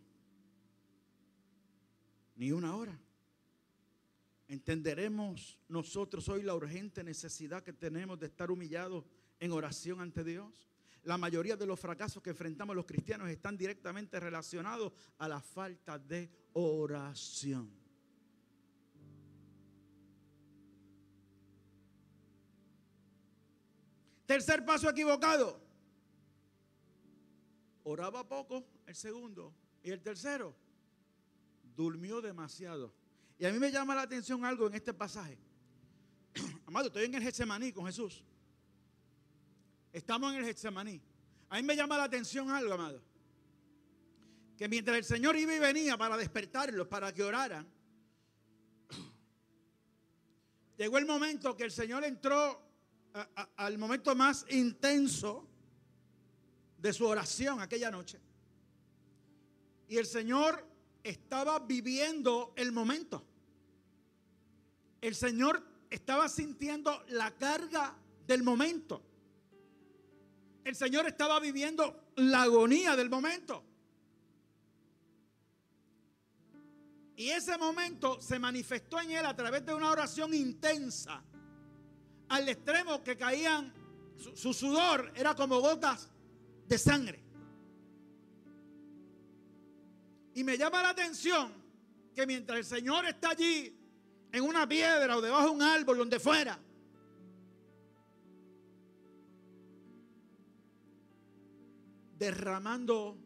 ni 2.35 2.51
una 2.51 2.75
hora 2.75 2.97
entenderemos 4.49 5.59
nosotros 5.69 6.27
hoy 6.27 6.41
la 6.41 6.55
urgente 6.55 7.03
necesidad 7.03 7.63
que 7.63 7.71
tenemos 7.71 8.19
de 8.19 8.25
estar 8.25 8.49
humillados 8.49 9.05
en 9.39 9.51
oración 9.51 10.01
ante 10.01 10.23
Dios. 10.23 10.67
La 11.03 11.17
mayoría 11.17 11.55
de 11.55 11.67
los 11.67 11.79
fracasos 11.79 12.21
que 12.21 12.31
enfrentamos 12.31 12.75
los 12.75 12.85
cristianos 12.85 13.29
están 13.29 13.55
directamente 13.55 14.19
relacionados 14.19 14.91
a 15.19 15.29
la 15.29 15.39
falta 15.39 15.97
de 15.99 16.29
oración. 16.53 17.71
Tercer 24.25 24.65
paso 24.65 24.89
equivocado. 24.89 25.61
Oraba 27.83 28.27
poco, 28.27 28.65
el 28.87 28.95
segundo. 28.95 29.53
Y 29.83 29.91
el 29.91 30.01
tercero, 30.01 30.55
durmió 31.75 32.19
demasiado. 32.19 32.98
Y 33.39 33.45
a 33.45 33.53
mí 33.53 33.57
me 33.57 33.71
llama 33.71 33.95
la 33.95 34.01
atención 34.01 34.43
algo 34.43 34.67
en 34.67 34.73
este 34.73 34.93
pasaje. 34.93 35.39
Amado, 36.67 36.87
estoy 36.87 37.05
en 37.05 37.15
el 37.15 37.23
Getsemaní 37.23 37.71
con 37.71 37.85
Jesús. 37.85 38.21
Estamos 39.93 40.33
en 40.33 40.39
el 40.39 40.45
Getsemaní. 40.45 41.01
A 41.47 41.55
mí 41.55 41.63
me 41.63 41.73
llama 41.73 41.97
la 41.97 42.03
atención 42.03 42.51
algo, 42.51 42.73
amado. 42.73 43.01
Que 44.57 44.67
mientras 44.67 44.97
el 44.97 45.05
Señor 45.05 45.37
iba 45.37 45.55
y 45.55 45.59
venía 45.59 45.97
para 45.97 46.17
despertarlos, 46.17 46.85
para 46.87 47.13
que 47.13 47.23
oraran, 47.23 47.65
llegó 50.77 50.97
el 50.97 51.05
momento 51.05 51.55
que 51.55 51.63
el 51.63 51.71
Señor 51.71 52.03
entró 52.03 52.61
al 53.55 53.77
momento 53.77 54.13
más 54.15 54.45
intenso 54.49 55.47
de 56.77 56.91
su 56.91 57.05
oración 57.05 57.61
aquella 57.61 57.89
noche. 57.89 58.19
Y 59.87 59.97
el 59.97 60.05
Señor 60.05 60.67
estaba 61.03 61.59
viviendo 61.59 62.53
el 62.57 62.73
momento 62.73 63.28
el 65.01 65.15
Señor 65.15 65.63
estaba 65.89 66.27
sintiendo 66.29 67.03
la 67.09 67.31
carga 67.31 67.95
del 68.27 68.43
momento. 68.43 69.01
El 70.63 70.75
Señor 70.75 71.07
estaba 71.07 71.39
viviendo 71.39 72.11
la 72.17 72.43
agonía 72.43 72.95
del 72.95 73.09
momento. 73.09 73.63
Y 77.15 77.29
ese 77.31 77.57
momento 77.57 78.21
se 78.21 78.39
manifestó 78.39 78.99
en 79.01 79.11
él 79.11 79.25
a 79.25 79.35
través 79.35 79.65
de 79.65 79.73
una 79.73 79.91
oración 79.91 80.33
intensa, 80.33 81.23
al 82.29 82.47
extremo 82.47 83.03
que 83.03 83.17
caían, 83.17 83.73
su, 84.15 84.37
su 84.37 84.53
sudor 84.53 85.11
era 85.15 85.35
como 85.35 85.59
gotas 85.59 86.09
de 86.67 86.77
sangre. 86.77 87.23
Y 90.35 90.43
me 90.43 90.57
llama 90.57 90.83
la 90.83 90.89
atención 90.89 91.51
que 92.15 92.25
mientras 92.27 92.59
el 92.59 92.65
Señor 92.65 93.05
está 93.05 93.31
allí 93.31 93.78
en 94.31 94.43
una 94.43 94.67
piedra 94.67 95.17
o 95.17 95.21
debajo 95.21 95.45
de 95.47 95.55
un 95.55 95.61
árbol, 95.61 95.97
donde 95.97 96.19
fuera. 96.19 96.59
Derramando 102.17 103.17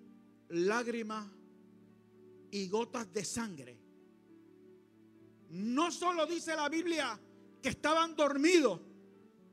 lágrimas 0.49 1.28
y 2.51 2.67
gotas 2.67 3.11
de 3.11 3.25
sangre. 3.25 3.80
No 5.49 5.91
solo 5.91 6.25
dice 6.25 6.55
la 6.55 6.69
Biblia 6.69 7.19
que 7.61 7.69
estaban 7.69 8.15
dormidos, 8.15 8.80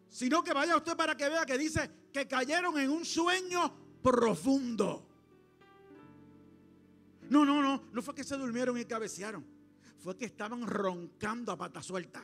sino 0.08 0.42
que 0.42 0.52
vaya 0.52 0.76
usted 0.76 0.96
para 0.96 1.16
que 1.16 1.28
vea 1.28 1.46
que 1.46 1.58
dice 1.58 1.90
que 2.12 2.26
cayeron 2.26 2.78
en 2.78 2.90
un 2.90 3.04
sueño 3.04 3.72
profundo. 4.02 5.06
No, 7.28 7.44
no, 7.44 7.62
no, 7.62 7.84
no 7.92 8.02
fue 8.02 8.14
que 8.14 8.24
se 8.24 8.36
durmieron 8.36 8.76
y 8.78 8.84
cabecearon 8.84 9.59
fue 10.00 10.16
que 10.16 10.24
estaban 10.24 10.66
roncando 10.66 11.52
a 11.52 11.56
pata 11.56 11.82
suelta. 11.82 12.22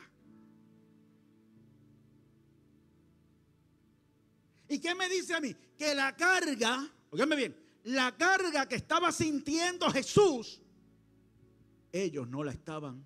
¿Y 4.67 4.79
qué 4.79 4.95
me 4.95 5.07
dice 5.07 5.35
a 5.35 5.39
mí? 5.39 5.55
Que 5.77 5.95
la 5.95 6.15
carga, 6.15 6.91
oiganme 7.11 7.35
bien, 7.35 7.55
la 7.85 8.17
carga 8.17 8.67
que 8.67 8.75
estaba 8.75 9.11
sintiendo 9.11 9.89
Jesús, 9.91 10.61
ellos 11.91 12.27
no 12.27 12.43
la 12.43 12.51
estaban 12.51 13.03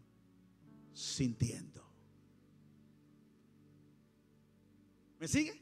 sintiendo. 0.94 1.86
¿Me 5.20 5.28
sigue? 5.28 5.62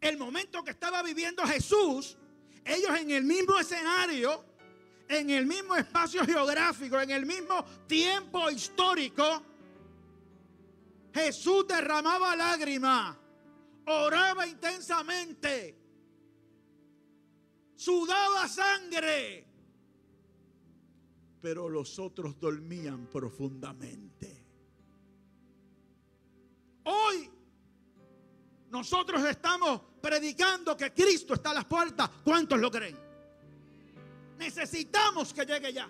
El 0.00 0.16
momento 0.16 0.64
que 0.64 0.70
estaba 0.70 1.02
viviendo 1.02 1.42
Jesús, 1.44 2.16
ellos 2.64 2.98
en 2.98 3.10
el 3.10 3.24
mismo 3.24 3.58
escenario, 3.58 4.49
en 5.10 5.28
el 5.28 5.44
mismo 5.44 5.74
espacio 5.74 6.24
geográfico, 6.24 7.00
en 7.00 7.10
el 7.10 7.26
mismo 7.26 7.64
tiempo 7.88 8.48
histórico, 8.48 9.42
Jesús 11.12 11.66
derramaba 11.66 12.36
lágrimas, 12.36 13.16
oraba 13.86 14.46
intensamente, 14.46 15.76
sudaba 17.74 18.46
sangre, 18.46 19.48
pero 21.40 21.68
los 21.68 21.98
otros 21.98 22.38
dormían 22.38 23.06
profundamente. 23.06 24.46
Hoy 26.84 27.28
nosotros 28.70 29.24
estamos 29.24 29.80
predicando 30.00 30.76
que 30.76 30.94
Cristo 30.94 31.34
está 31.34 31.50
a 31.50 31.54
las 31.54 31.64
puertas. 31.64 32.08
¿Cuántos 32.22 32.60
lo 32.60 32.70
creen? 32.70 33.09
Necesitamos 34.40 35.34
que 35.34 35.44
llegue 35.44 35.70
ya. 35.70 35.86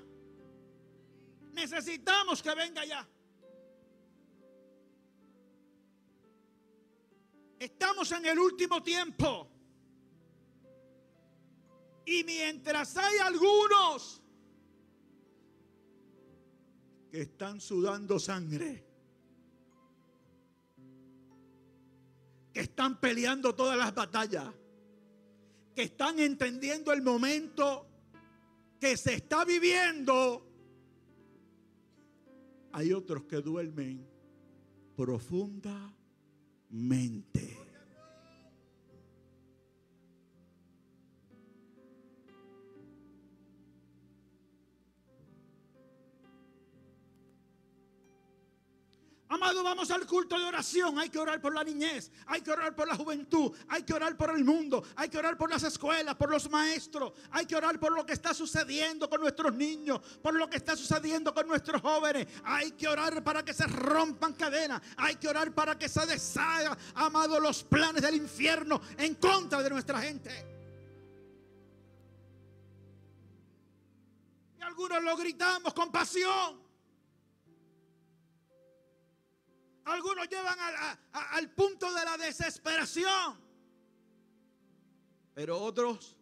Necesitamos 1.53 2.43
que 2.43 2.53
venga 2.53 2.85
ya. 2.85 3.09
Estamos 7.61 8.11
en 8.11 8.27
el 8.27 8.39
último 8.41 8.83
tiempo. 8.83 9.49
Y 12.05 12.25
mientras 12.25 12.97
hay 12.97 13.19
algunos 13.19 14.21
que 17.09 17.21
están 17.21 17.61
sudando 17.61 18.19
sangre, 18.19 18.85
que 22.53 22.61
están 22.61 22.99
peleando 22.99 23.55
todas 23.55 23.79
las 23.79 23.95
batallas, 23.95 24.53
que 25.73 25.83
están 25.83 26.19
entendiendo 26.19 26.93
el 26.93 27.03
momento 27.03 27.90
que 28.81 28.97
se 28.97 29.15
está 29.15 29.45
viviendo, 29.45 30.45
hay 32.73 32.93
otros 32.93 33.23
que 33.25 33.37
duermen 33.37 34.05
profundamente. 34.97 37.60
Amado, 49.31 49.63
vamos 49.63 49.89
al 49.93 50.09
culto 50.09 50.37
de 50.37 50.45
oración. 50.45 50.99
Hay 50.99 51.09
que 51.09 51.21
orar 51.21 51.41
por 51.41 51.55
la 51.55 51.63
niñez, 51.63 52.11
hay 52.27 52.41
que 52.41 52.51
orar 52.51 52.75
por 52.75 52.89
la 52.89 52.97
juventud, 52.97 53.57
hay 53.69 53.85
que 53.85 53.95
orar 53.95 54.17
por 54.17 54.31
el 54.31 54.45
mundo, 54.45 54.83
hay 54.97 55.09
que 55.09 55.19
orar 55.19 55.39
por 55.39 55.49
las 55.49 55.63
escuelas, 55.63 56.17
por 56.17 56.29
los 56.31 56.51
maestros, 56.51 57.13
hay 57.31 57.47
que 57.47 57.55
orar 57.55 57.79
por 57.79 57.93
lo 57.93 58.05
que 58.05 58.13
está 58.13 58.35
sucediendo 58.35 59.09
con 59.09 59.21
nuestros 59.21 59.55
niños, 59.55 60.01
por 60.21 60.35
lo 60.35 60.51
que 60.51 60.57
está 60.57 60.75
sucediendo 60.75 61.33
con 61.33 61.47
nuestros 61.47 61.81
jóvenes. 61.81 62.27
Hay 62.43 62.73
que 62.73 62.89
orar 62.89 63.23
para 63.23 63.45
que 63.45 63.55
se 63.55 63.69
rompan 63.69 64.33
cadenas, 64.33 64.83
hay 64.97 65.15
que 65.15 65.29
orar 65.29 65.55
para 65.55 65.79
que 65.79 65.89
se 65.89 66.05
deshaga, 66.07 66.77
amado, 66.97 67.39
los 67.39 67.63
planes 67.63 68.03
del 68.03 68.17
infierno 68.17 68.81
en 68.99 69.15
contra 69.15 69.63
de 69.63 69.71
nuestra 69.71 70.01
gente. 70.01 70.45
Y 74.59 74.63
algunos 74.63 75.01
lo 75.05 75.17
gritamos 75.17 75.73
con 75.73 75.93
pasión. 75.93 76.70
Algunos 79.91 80.29
llevan 80.29 80.57
al, 81.13 81.51
punto 81.51 81.93
de 81.93 82.05
la 82.05 82.17
desesperación. 82.17 83.39
Pero 85.35 85.59
otros 85.59 86.17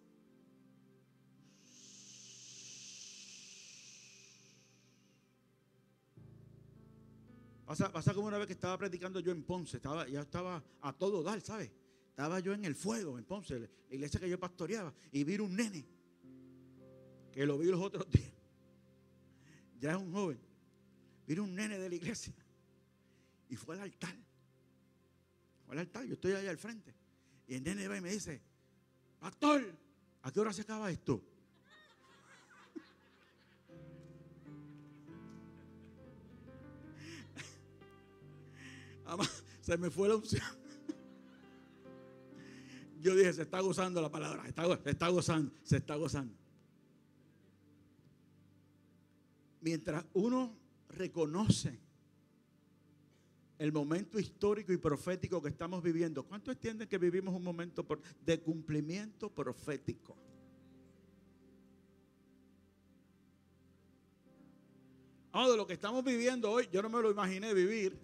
Pasa, 7.67 7.93
pasa, 7.93 8.15
como 8.15 8.29
una 8.29 8.39
vez 8.39 8.47
que 8.47 8.55
estaba 8.55 8.79
predicando 8.79 9.21
yo 9.21 9.31
en 9.31 9.43
Ponce, 9.43 9.77
estaba, 9.77 10.09
ya 10.09 10.23
estaba 10.23 10.65
a 10.81 10.91
todo 10.95 11.23
dar, 11.23 11.39
¿sabes? 11.43 11.71
Estaba 12.09 12.41
yo 12.41 12.55
en 12.55 12.65
el 12.65 12.75
fuego 12.75 13.19
en 13.19 13.27
Ponce, 13.27 13.59
la 13.59 13.69
iglesia 13.91 14.19
que 14.19 14.31
yo 14.31 14.41
pastoreaba, 14.41 14.95
y 15.13 15.23
vi 15.23 15.37
un 15.37 15.55
nene, 15.55 15.87
que 17.31 17.45
lo 17.45 17.59
vi 17.59 17.67
los 17.67 17.83
otros 17.83 18.11
días. 18.11 18.33
Ya 19.79 19.91
es 19.91 19.99
un 19.99 20.11
joven. 20.11 20.41
Vi 21.27 21.39
un 21.39 21.55
nene 21.55 21.79
de 21.79 21.91
la 21.91 21.95
iglesia 21.95 22.35
y 23.49 23.57
fue 23.57 23.75
al 23.77 23.83
altar. 23.83 24.15
Fue 25.65 25.75
al 25.75 25.81
altar, 25.81 26.05
yo 26.05 26.15
estoy 26.15 26.33
ahí 26.33 26.47
al 26.47 26.59
frente. 26.59 26.95
Y 27.47 27.55
el 27.55 27.63
nene 27.65 27.89
va 27.89 27.97
y 27.97 28.01
me 28.01 28.11
dice, 28.11 28.43
pastor, 29.19 29.75
¿a 30.23 30.33
qué 30.33 30.41
hora 30.41 30.53
se 30.53 30.63
acaba 30.63 30.91
esto? 30.91 31.25
se 39.63 39.79
me 39.79 39.91
fue 39.91 40.09
la 40.09 40.17
opción. 40.17 40.43
Yo 43.01 43.15
dije, 43.15 43.33
se 43.33 43.43
está 43.43 43.61
gozando 43.61 44.03
la 44.03 44.11
palabra, 44.11 44.43
se 44.43 44.49
está, 44.49 44.83
se 44.83 44.91
está 44.91 45.09
gozando, 45.09 45.53
se 45.63 45.77
está 45.77 45.95
gozando. 45.95 46.35
Mientras 49.61 50.05
uno 50.15 50.57
reconoce 50.91 51.88
el 53.59 53.73
momento 53.73 54.19
histórico 54.19 54.73
y 54.73 54.77
profético 54.77 55.43
que 55.43 55.49
estamos 55.49 55.83
viviendo. 55.83 56.23
¿Cuántos 56.23 56.55
entienden 56.55 56.89
que 56.89 56.97
vivimos 56.97 57.35
un 57.35 57.43
momento 57.43 57.85
de 58.25 58.41
cumplimiento 58.41 59.29
profético? 59.29 60.17
Ah, 65.33 65.49
de 65.49 65.57
lo 65.57 65.67
que 65.67 65.75
estamos 65.75 66.05
viviendo 66.05 66.51
hoy, 66.51 66.69
yo 66.73 66.83
no 66.83 66.89
me 66.89 67.03
lo 67.03 67.11
imaginé 67.11 67.53
vivir. 67.53 67.99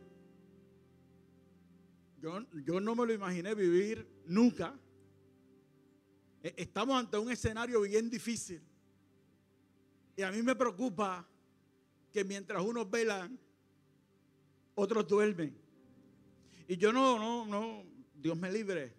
Yo, 2.20 2.40
yo 2.64 2.80
no 2.80 2.94
me 2.94 3.06
lo 3.06 3.12
imaginé 3.12 3.54
vivir 3.54 4.06
nunca. 4.26 4.78
E, 6.42 6.54
estamos 6.56 6.96
ante 6.96 7.16
un 7.16 7.30
escenario 7.30 7.80
bien 7.82 8.10
difícil. 8.10 8.60
Y 10.16 10.22
a 10.22 10.30
mí 10.30 10.42
me 10.42 10.54
preocupa 10.54 11.26
que 12.12 12.24
mientras 12.24 12.62
unos 12.62 12.90
velan, 12.90 13.38
otros 14.74 15.06
duermen. 15.06 15.56
Y 16.68 16.76
yo 16.76 16.92
no, 16.92 17.18
no, 17.18 17.46
no, 17.46 17.84
Dios 18.14 18.36
me 18.36 18.50
libre 18.50 18.92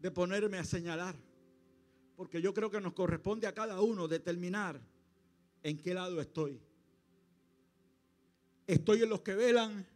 de 0.00 0.10
ponerme 0.10 0.58
a 0.58 0.64
señalar, 0.64 1.14
porque 2.16 2.40
yo 2.40 2.54
creo 2.54 2.70
que 2.70 2.80
nos 2.80 2.92
corresponde 2.92 3.46
a 3.46 3.54
cada 3.54 3.80
uno 3.80 4.08
determinar 4.08 4.80
en 5.62 5.78
qué 5.78 5.94
lado 5.94 6.20
estoy. 6.20 6.60
¿Estoy 8.66 9.02
en 9.02 9.10
los 9.10 9.20
que 9.20 9.34
velan 9.34 9.86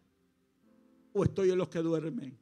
o 1.12 1.24
estoy 1.24 1.50
en 1.50 1.58
los 1.58 1.68
que 1.68 1.78
duermen? 1.78 2.36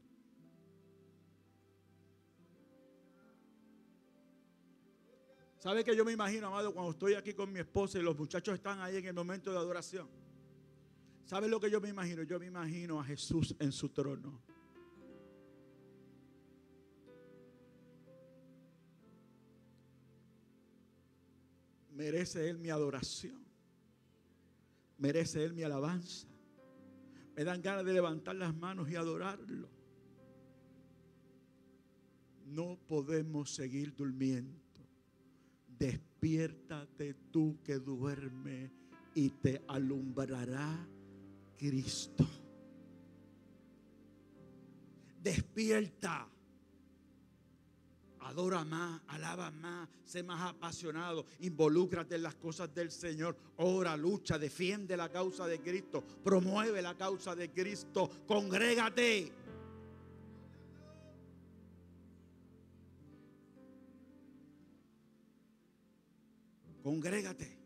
¿Sabe 5.59 5.85
que 5.85 5.95
yo 5.95 6.05
me 6.05 6.11
imagino, 6.11 6.49
amado, 6.49 6.75
cuando 6.75 6.91
estoy 6.91 7.15
aquí 7.15 7.35
con 7.35 7.53
mi 7.53 7.61
esposa 7.61 7.97
y 7.97 8.03
los 8.03 8.19
muchachos 8.19 8.55
están 8.55 8.81
ahí 8.81 8.97
en 8.97 9.07
el 9.07 9.15
momento 9.15 9.53
de 9.53 9.59
adoración? 9.59 10.09
¿Sabe 11.25 11.49
lo 11.49 11.61
que 11.61 11.71
yo 11.71 11.81
me 11.81 11.89
imagino? 11.89 12.23
Yo 12.23 12.39
me 12.39 12.47
imagino 12.47 13.01
a 13.01 13.05
Jesús 13.05 13.55
en 13.59 13.73
su 13.73 13.89
trono. 13.89 14.41
Merece 21.95 22.49
Él 22.49 22.59
mi 22.59 22.71
adoración. 22.71 23.45
Merece 24.99 25.45
Él 25.45 25.53
mi 25.53 25.63
alabanza. 25.63 26.29
Me 27.37 27.45
dan 27.45 27.63
ganas 27.63 27.85
de 27.85 27.93
levantar 27.93 28.37
las 28.37 28.55
manos 28.55 28.91
y 28.91 28.97
adorarlo. 28.97 29.69
No 32.47 32.79
podemos 32.87 33.55
seguir 33.55 33.95
durmiendo. 33.95 34.61
Despiértate 35.79 37.15
tú 37.31 37.59
que 37.65 37.79
duerme 37.79 38.71
y 39.15 39.31
te 39.31 39.63
alumbrará 39.69 40.87
Cristo. 41.63 42.27
Despierta. 45.23 46.29
Adora 48.23 48.65
más, 48.65 49.01
alaba 49.09 49.51
más, 49.53 49.89
sé 50.05 50.25
más 50.25 50.41
apasionado, 50.43 51.25
involúcrate 51.41 52.17
en 52.17 52.23
las 52.23 52.35
cosas 52.35 52.73
del 52.75 52.91
Señor, 52.91 53.37
ora, 53.59 53.97
lucha, 53.97 54.39
defiende 54.39 54.97
la 54.97 55.09
causa 55.11 55.47
de 55.47 55.61
Cristo, 55.61 56.03
promueve 56.25 56.83
la 56.83 56.97
causa 56.97 57.37
de 57.37 57.51
Cristo, 57.51 58.11
congrégate. 58.27 59.33
Congrégate. 66.83 67.59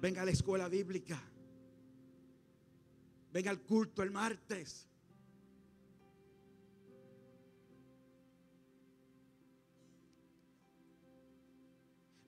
Venga 0.00 0.22
a 0.22 0.24
la 0.24 0.30
escuela 0.30 0.68
bíblica. 0.68 1.22
Venga 3.36 3.50
al 3.50 3.60
culto 3.60 4.02
el 4.02 4.10
martes. 4.10 4.88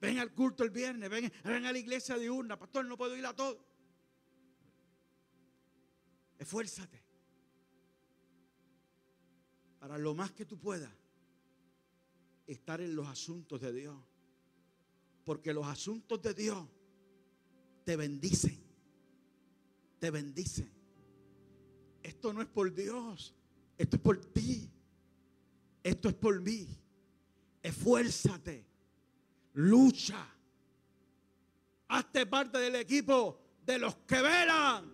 Ven 0.02 0.18
al 0.18 0.34
culto 0.34 0.64
el 0.64 0.70
viernes, 0.70 1.08
ven, 1.08 1.32
ven, 1.44 1.64
a 1.64 1.72
la 1.72 1.78
iglesia 1.78 2.18
diurna. 2.18 2.58
Pastor, 2.58 2.84
no 2.84 2.98
puedo 2.98 3.16
ir 3.16 3.24
a 3.24 3.34
todo. 3.34 3.58
Esfuérzate. 6.38 7.02
para 9.80 9.96
lo 9.96 10.14
más 10.14 10.32
que 10.32 10.44
tú 10.44 10.58
puedas 10.58 10.92
estar 12.46 12.82
en 12.82 12.94
los 12.94 13.08
asuntos 13.08 13.62
de 13.62 13.72
Dios. 13.72 13.98
Porque 15.24 15.54
los 15.54 15.66
asuntos 15.66 16.20
de 16.20 16.34
Dios 16.34 16.68
te 17.86 17.96
bendicen. 17.96 18.62
Te 19.98 20.10
bendicen. 20.10 20.77
Esto 22.08 22.32
no 22.32 22.40
es 22.40 22.48
por 22.48 22.72
Dios. 22.72 23.34
Esto 23.76 23.96
es 23.96 24.02
por 24.02 24.16
ti. 24.18 24.66
Esto 25.82 26.08
es 26.08 26.14
por 26.14 26.40
mí. 26.40 26.66
Esfuérzate. 27.62 28.64
Lucha. 29.52 30.26
Hazte 31.88 32.24
parte 32.24 32.56
del 32.56 32.76
equipo 32.76 33.38
de 33.66 33.78
los 33.78 33.94
que 34.06 34.22
velan. 34.22 34.90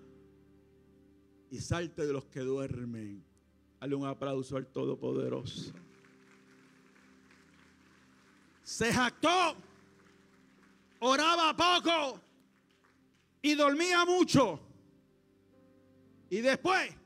Y 1.53 1.61
salte 1.61 2.05
de 2.05 2.13
los 2.13 2.25
que 2.25 2.41
duermen. 2.41 3.25
Dale 3.81 3.95
un 3.95 4.07
aplauso 4.07 4.57
al 4.57 4.67
Todopoderoso. 4.67 5.73
Se 8.65 8.93
jactó. 8.93 9.55
Oraba 10.99 11.55
poco. 11.55 12.21
Y 13.41 13.55
dormía 13.55 14.05
mucho. 14.05 14.59
Y 16.29 16.41
después, 16.41 17.04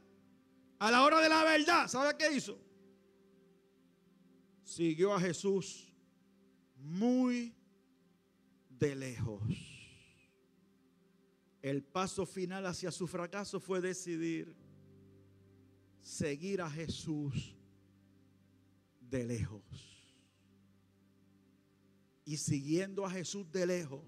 a 0.78 0.90
la 0.90 1.04
hora 1.04 1.20
de 1.20 1.28
la 1.28 1.44
verdad, 1.44 1.88
¿sabe 1.88 2.16
qué 2.16 2.32
hizo? 2.32 2.58
Siguió 4.62 5.14
a 5.14 5.20
Jesús 5.20 5.92
muy 6.76 7.54
de 8.70 8.94
lejos. 8.94 9.42
El 11.62 11.82
paso 11.82 12.24
final 12.24 12.66
hacia 12.66 12.92
su 12.92 13.06
fracaso 13.06 13.60
fue 13.60 13.80
decidir 13.80 14.54
seguir 16.00 16.62
a 16.62 16.70
Jesús 16.70 17.56
de 19.00 19.24
lejos. 19.24 19.62
Y 22.24 22.36
siguiendo 22.36 23.04
a 23.04 23.10
Jesús 23.10 23.50
de 23.50 23.66
lejos, 23.66 24.04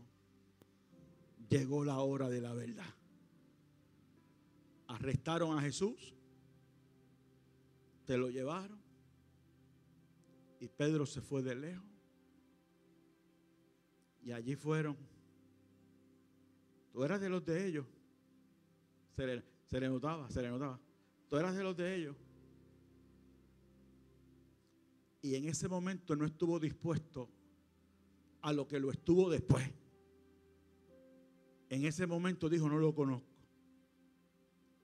llegó 1.48 1.84
la 1.84 1.98
hora 1.98 2.28
de 2.28 2.40
la 2.40 2.52
verdad. 2.52 2.94
Arrestaron 4.86 5.58
a 5.58 5.62
Jesús, 5.62 6.14
te 8.10 8.18
lo 8.18 8.28
llevaron 8.28 8.76
y 10.58 10.66
Pedro 10.66 11.06
se 11.06 11.20
fue 11.20 11.44
de 11.44 11.54
lejos. 11.54 11.86
Y 14.20 14.32
allí 14.32 14.56
fueron. 14.56 14.96
Tú 16.92 17.04
eras 17.04 17.20
de 17.20 17.28
los 17.28 17.44
de 17.44 17.68
ellos. 17.68 17.86
Se 19.14 19.24
le, 19.24 19.44
se 19.64 19.78
le 19.78 19.88
notaba, 19.88 20.28
se 20.28 20.42
le 20.42 20.48
notaba. 20.48 20.80
Tú 21.28 21.36
eras 21.36 21.54
de 21.54 21.62
los 21.62 21.76
de 21.76 21.94
ellos. 21.94 22.16
Y 25.22 25.36
en 25.36 25.48
ese 25.48 25.68
momento 25.68 26.16
no 26.16 26.24
estuvo 26.24 26.58
dispuesto 26.58 27.30
a 28.40 28.52
lo 28.52 28.66
que 28.66 28.80
lo 28.80 28.90
estuvo 28.90 29.30
después. 29.30 29.70
En 31.68 31.84
ese 31.84 32.08
momento 32.08 32.48
dijo, 32.48 32.68
no 32.68 32.80
lo 32.80 32.92
conozco. 32.92 33.29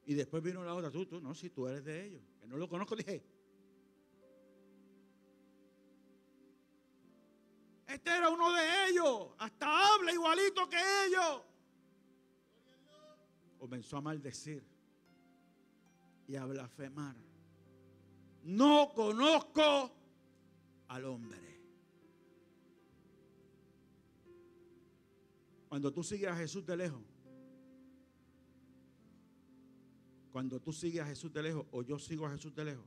Y 0.06 0.14
después 0.14 0.40
vino 0.40 0.64
la 0.64 0.72
otra, 0.72 0.88
tú, 0.90 1.04
tú, 1.04 1.20
no, 1.20 1.34
si 1.34 1.50
tú 1.50 1.66
eres 1.66 1.84
de 1.84 2.06
ellos. 2.06 2.22
Que 2.40 2.46
no 2.46 2.56
lo 2.56 2.68
conozco, 2.68 2.94
dije. 2.96 3.24
Este 7.88 8.10
era 8.10 8.28
uno 8.30 8.52
de 8.52 8.88
ellos. 8.88 9.30
Hasta 9.38 9.94
habla 9.94 10.12
igualito 10.12 10.68
que 10.68 10.78
ellos. 11.06 11.42
Comenzó 13.58 13.96
a 13.96 14.00
maldecir 14.00 14.64
y 16.28 16.36
a 16.36 16.44
blasfemar. 16.44 17.16
No 18.44 18.92
conozco 18.94 19.90
al 20.86 21.04
hombre. 21.04 21.56
Cuando 25.68 25.92
tú 25.92 26.04
sigues 26.04 26.30
a 26.30 26.36
Jesús 26.36 26.64
de 26.64 26.76
lejos, 26.76 27.02
cuando 30.36 30.60
tú 30.60 30.70
sigues 30.70 31.00
a 31.00 31.06
Jesús 31.06 31.32
de 31.32 31.42
lejos 31.42 31.64
o 31.70 31.82
yo 31.82 31.98
sigo 31.98 32.26
a 32.26 32.30
Jesús 32.30 32.54
de 32.54 32.62
lejos, 32.62 32.84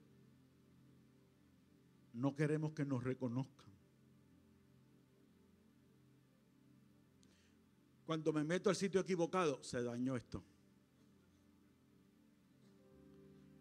no 2.13 2.35
queremos 2.35 2.73
que 2.73 2.85
nos 2.85 3.03
reconozcan. 3.03 3.65
Cuando 8.05 8.31
me 8.33 8.43
meto 8.43 8.69
al 8.69 8.75
sitio 8.75 9.01
equivocado, 9.01 9.63
se 9.63 9.81
dañó 9.81 10.15
esto. 10.15 10.43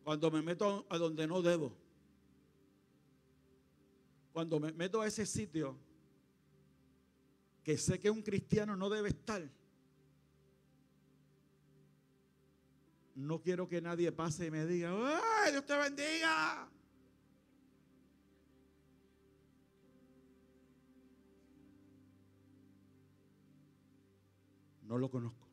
Cuando 0.05 0.31
me 0.33 0.43
meto 0.43 0.87
a 0.91 0.99
donde 0.99 1.27
no 1.27 1.41
debo. 1.41 1.75
Cuando 4.35 4.61
me 4.61 4.71
meto 4.75 5.01
a 5.01 5.07
ese 5.07 5.25
sitio 5.25 5.79
que 7.65 7.79
sé 7.79 7.99
que 7.99 8.11
un 8.11 8.21
cristiano 8.21 8.77
no 8.77 8.91
debe 8.91 9.09
estar. 9.09 9.51
No 13.19 13.41
quiero 13.41 13.67
que 13.67 13.81
nadie 13.81 14.13
pase 14.13 14.47
y 14.47 14.51
me 14.53 14.65
diga, 14.65 14.93
¡ay, 14.95 15.51
Dios 15.51 15.67
te 15.67 15.77
bendiga! 15.77 16.71
No 24.83 24.99
lo 24.99 25.11
conozco. 25.11 25.49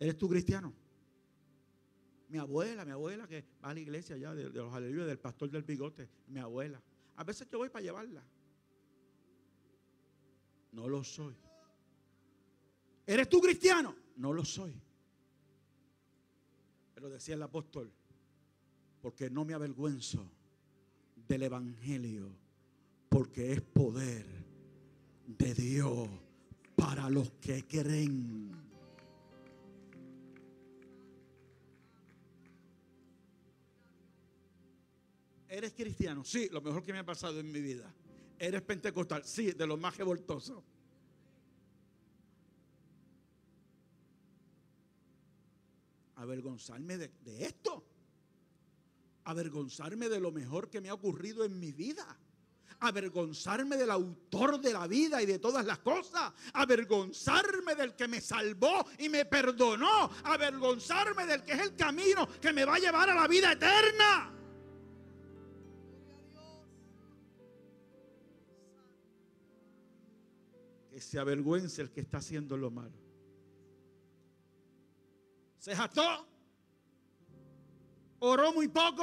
¿Eres 0.00 0.18
tú 0.18 0.28
cristiano? 0.28 0.74
Mi 2.30 2.38
abuela, 2.38 2.84
mi 2.84 2.90
abuela 2.90 3.28
que 3.28 3.42
va 3.64 3.70
a 3.70 3.74
la 3.74 3.78
iglesia 3.78 4.16
ya 4.16 4.34
de, 4.34 4.50
los 4.50 4.74
aleluyas 4.74 5.06
del 5.06 5.20
pastor 5.20 5.50
del 5.50 5.62
bigote, 5.62 6.10
mi 6.26 6.40
abuela. 6.40 6.82
A 7.14 7.22
veces 7.22 7.46
yo 7.48 7.58
voy 7.58 7.68
para 7.68 7.84
llevarla. 7.84 8.24
No 10.72 10.88
lo 10.88 11.04
soy. 11.04 11.36
¿Eres 13.06 13.28
tú 13.28 13.40
cristiano? 13.40 13.94
No 14.16 14.32
lo 14.32 14.44
soy. 14.44 14.82
Pero 16.96 17.10
decía 17.10 17.34
el 17.34 17.42
apóstol, 17.42 17.92
porque 19.02 19.28
no 19.28 19.44
me 19.44 19.52
avergüenzo 19.52 20.26
del 21.28 21.42
Evangelio, 21.42 22.30
porque 23.10 23.52
es 23.52 23.60
poder 23.60 24.24
de 25.26 25.52
Dios 25.52 26.08
para 26.74 27.10
los 27.10 27.32
que 27.32 27.66
creen. 27.66 28.50
¿Eres 35.50 35.74
cristiano? 35.74 36.24
Sí, 36.24 36.48
lo 36.50 36.62
mejor 36.62 36.82
que 36.82 36.94
me 36.94 37.00
ha 37.00 37.04
pasado 37.04 37.38
en 37.40 37.52
mi 37.52 37.60
vida. 37.60 37.94
¿Eres 38.38 38.62
pentecostal? 38.62 39.22
Sí, 39.22 39.52
de 39.52 39.66
los 39.66 39.78
más 39.78 39.98
revoltosos. 39.98 40.64
Avergonzarme 46.26 46.98
de, 46.98 47.12
esto. 47.38 47.84
Avergonzarme 49.24 50.08
de 50.08 50.18
lo 50.18 50.32
mejor 50.32 50.68
que 50.68 50.80
me 50.80 50.88
ha 50.88 50.94
ocurrido 50.94 51.44
en 51.44 51.58
mi 51.58 51.72
vida 51.72 52.04
avergonzarme 52.78 53.78
del 53.78 53.90
autor 53.90 54.60
de 54.60 54.70
la 54.70 54.86
vida 54.86 55.22
y 55.22 55.24
de 55.24 55.38
todas 55.38 55.64
las 55.64 55.78
cosas, 55.78 56.30
avergonzarme 56.52 57.74
del 57.74 57.96
que 57.96 58.06
me 58.06 58.20
salvó 58.20 58.84
y 58.98 59.08
me 59.08 59.24
perdonó, 59.24 60.10
avergonzarme 60.24 61.24
del 61.24 61.42
que 61.42 61.52
es 61.52 61.60
el 61.60 61.74
camino 61.74 62.28
que 62.38 62.52
me 62.52 62.66
va 62.66 62.74
a 62.74 62.78
llevar 62.78 63.08
a 63.08 63.14
la 63.14 63.26
vida 63.26 63.52
eterna. 63.52 64.30
que 70.90 71.00
se 71.02 71.18
avergüence 71.18 71.80
el 71.80 71.90
que 71.90 72.02
está 72.02 72.18
haciendo 72.18 72.58
lo 72.58 72.70
malo. 72.70 73.05
Se 75.66 75.74
jactó, 75.74 76.24
oró 78.20 78.52
muy 78.52 78.68
poco, 78.68 79.02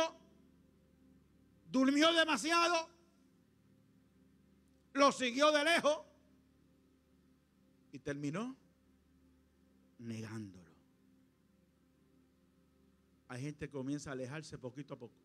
durmió 1.70 2.14
demasiado, 2.14 2.88
lo 4.94 5.12
siguió 5.12 5.52
de 5.52 5.66
lejos 5.66 6.00
y 7.92 8.00
terminó 8.00 8.56
negándolo. 10.00 10.72
Hay 13.28 13.42
gente 13.42 13.68
que 13.68 13.72
comienza 13.74 14.12
a 14.12 14.14
alejarse 14.14 14.58
poquito 14.58 14.94
a 14.94 15.00
poco. 15.00 15.20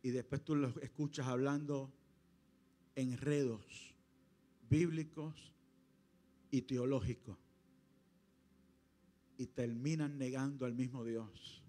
Y 0.00 0.08
después 0.08 0.42
tú 0.42 0.56
lo 0.56 0.68
escuchas 0.80 1.26
hablando 1.26 1.92
enredos 2.94 3.94
bíblicos 4.70 5.52
y 6.50 6.62
teológicos 6.62 7.36
y 9.38 9.46
terminan 9.46 10.18
negando 10.18 10.66
al 10.66 10.74
mismo 10.74 11.04
Dios. 11.04 11.62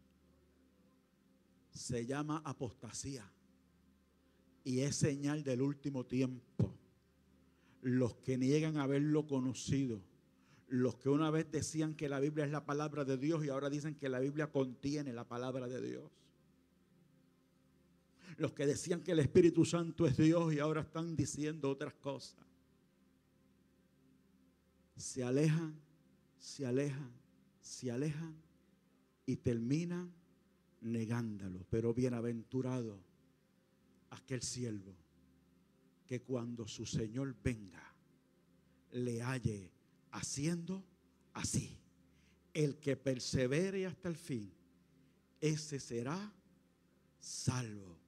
Se 1.72 2.06
llama 2.06 2.42
apostasía 2.44 3.32
y 4.64 4.82
es 4.82 4.96
señal 4.96 5.44
del 5.44 5.62
último 5.62 6.06
tiempo. 6.06 6.76
Los 7.82 8.16
que 8.16 8.38
niegan 8.38 8.78
haberlo 8.78 9.26
conocido, 9.26 10.02
Los 10.68 10.98
que 10.98 11.10
una 11.10 11.32
vez 11.32 11.50
decían 11.52 11.96
que 11.96 12.10
la 12.10 12.20
Biblia 12.20 12.46
es 12.46 12.52
la 12.52 12.64
palabra 12.64 13.04
de 13.04 13.18
Dios 13.18 13.44
y 13.44 13.50
ahora 13.50 13.72
dicen 13.72 13.96
que 13.96 14.10
la 14.10 14.20
Biblia 14.20 14.52
contiene 14.52 15.14
la 15.14 15.28
palabra 15.28 15.68
de 15.68 15.82
Dios. 15.82 16.12
Los 18.38 18.54
que 18.54 18.68
decían 18.68 19.02
que 19.02 19.14
el 19.14 19.20
Espíritu 19.20 19.66
Santo 19.66 20.06
es 20.06 20.16
Dios 20.16 20.54
y 20.54 20.60
ahora 20.60 20.82
están 20.82 21.16
diciendo 21.16 21.72
otras 21.72 21.96
cosas. 21.96 22.46
Se 24.96 25.24
alejan, 25.24 25.74
se 26.38 26.68
alejan, 26.68 27.19
se 27.70 27.92
alejan 27.92 28.36
y 29.28 29.36
terminan 29.38 30.12
negándolo. 30.82 31.68
Pero 31.70 31.94
bienaventurado 31.94 33.00
aquel 34.10 34.42
siervo 34.42 34.96
que 36.08 36.24
cuando 36.24 36.68
su 36.68 36.88
Señor 36.88 37.36
venga 37.44 37.84
le 38.94 39.22
halle 39.22 39.72
haciendo 40.12 40.84
así. 41.34 41.78
El 42.56 42.80
que 42.80 42.98
persevere 42.98 43.86
hasta 43.86 44.10
el 44.10 44.16
fin, 44.16 44.52
ese 45.40 45.80
será 45.80 46.34
salvo. 47.20 48.00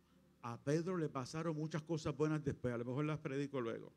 A 0.42 0.58
Pedro 0.58 0.98
le 0.98 1.08
pasaron 1.08 1.56
muchas 1.56 1.84
cosas 1.84 2.18
buenas 2.18 2.44
después, 2.44 2.74
a 2.74 2.80
lo 2.80 2.86
mejor 2.86 3.06
las 3.06 3.20
predico 3.20 3.62
luego. 3.62 3.94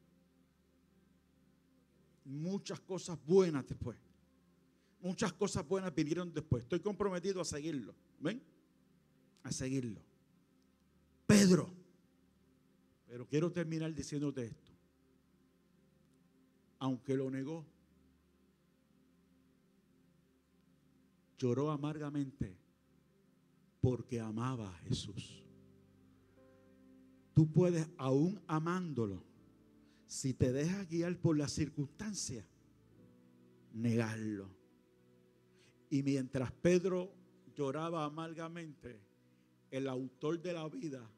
Muchas 2.27 2.81
cosas 2.81 3.19
buenas 3.25 3.67
después. 3.67 3.97
Muchas 5.05 5.35
cosas 5.35 5.69
buenas 5.69 5.95
vinieron 5.95 6.33
después. 6.33 6.63
Estoy 6.63 6.81
comprometido 6.81 7.39
a 7.39 7.45
seguirlo. 7.45 7.95
¿Ven? 8.21 8.43
A 9.43 9.53
seguirlo. 9.53 10.01
Pedro. 11.27 11.71
Pero 13.07 13.27
quiero 13.29 13.53
terminar 13.53 13.95
diciéndote 13.95 14.47
esto. 14.47 14.73
Aunque 16.79 17.19
lo 17.19 17.31
negó, 17.31 17.67
lloró 21.37 21.71
amargamente 21.71 22.57
porque 23.83 24.21
amaba 24.21 24.71
a 24.71 24.79
Jesús. 24.89 25.45
Tú 27.35 27.53
puedes, 27.53 27.87
aún 27.99 28.41
amándolo, 28.47 29.23
si 30.07 30.33
te 30.33 30.51
dejas 30.51 30.89
guiar 30.89 31.15
por 31.19 31.37
las 31.37 31.53
circunstancias, 31.53 32.47
negarlo. 33.75 34.64
Y 35.91 36.03
mientras 36.03 36.51
Pedro 36.53 37.13
lloraba 37.55 38.05
amargamente, 38.05 39.01
el 39.71 39.89
autor 39.89 40.41
de 40.41 40.53
la 40.53 40.69
vida 40.69 41.09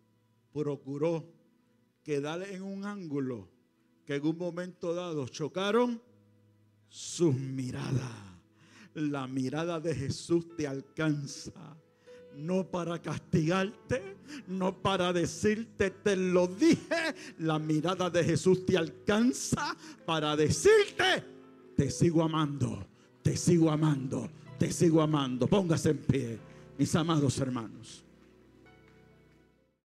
procuró 0.52 1.24
quedar 2.02 2.42
en 2.42 2.62
un 2.62 2.84
ángulo 2.84 3.48
que 4.04 4.16
en 4.16 4.26
un 4.26 4.38
momento 4.38 4.94
dado 4.94 5.26
chocaron 5.28 6.00
sus 6.88 7.34
miradas 7.34 8.36
la 8.96 9.26
mirada 9.26 9.78
de 9.78 9.94
Jesús 9.94 10.56
te 10.56 10.66
alcanza. 10.66 11.76
No 12.34 12.70
para 12.70 13.00
castigarte, 13.00 14.16
no 14.48 14.82
para 14.82 15.12
decirte, 15.12 15.90
te 15.90 16.16
lo 16.16 16.46
dije. 16.46 17.14
La 17.38 17.58
mirada 17.58 18.10
de 18.10 18.24
Jesús 18.24 18.64
te 18.66 18.76
alcanza 18.76 19.76
para 20.04 20.36
decirte, 20.36 21.24
te 21.76 21.90
sigo 21.90 22.22
amando, 22.22 22.86
te 23.22 23.36
sigo 23.36 23.70
amando, 23.70 24.28
te 24.58 24.72
sigo 24.72 25.02
amando. 25.02 25.46
Póngase 25.46 25.90
en 25.90 25.98
pie, 25.98 26.38
mis 26.78 26.94
amados 26.94 27.38
hermanos. 27.38 28.05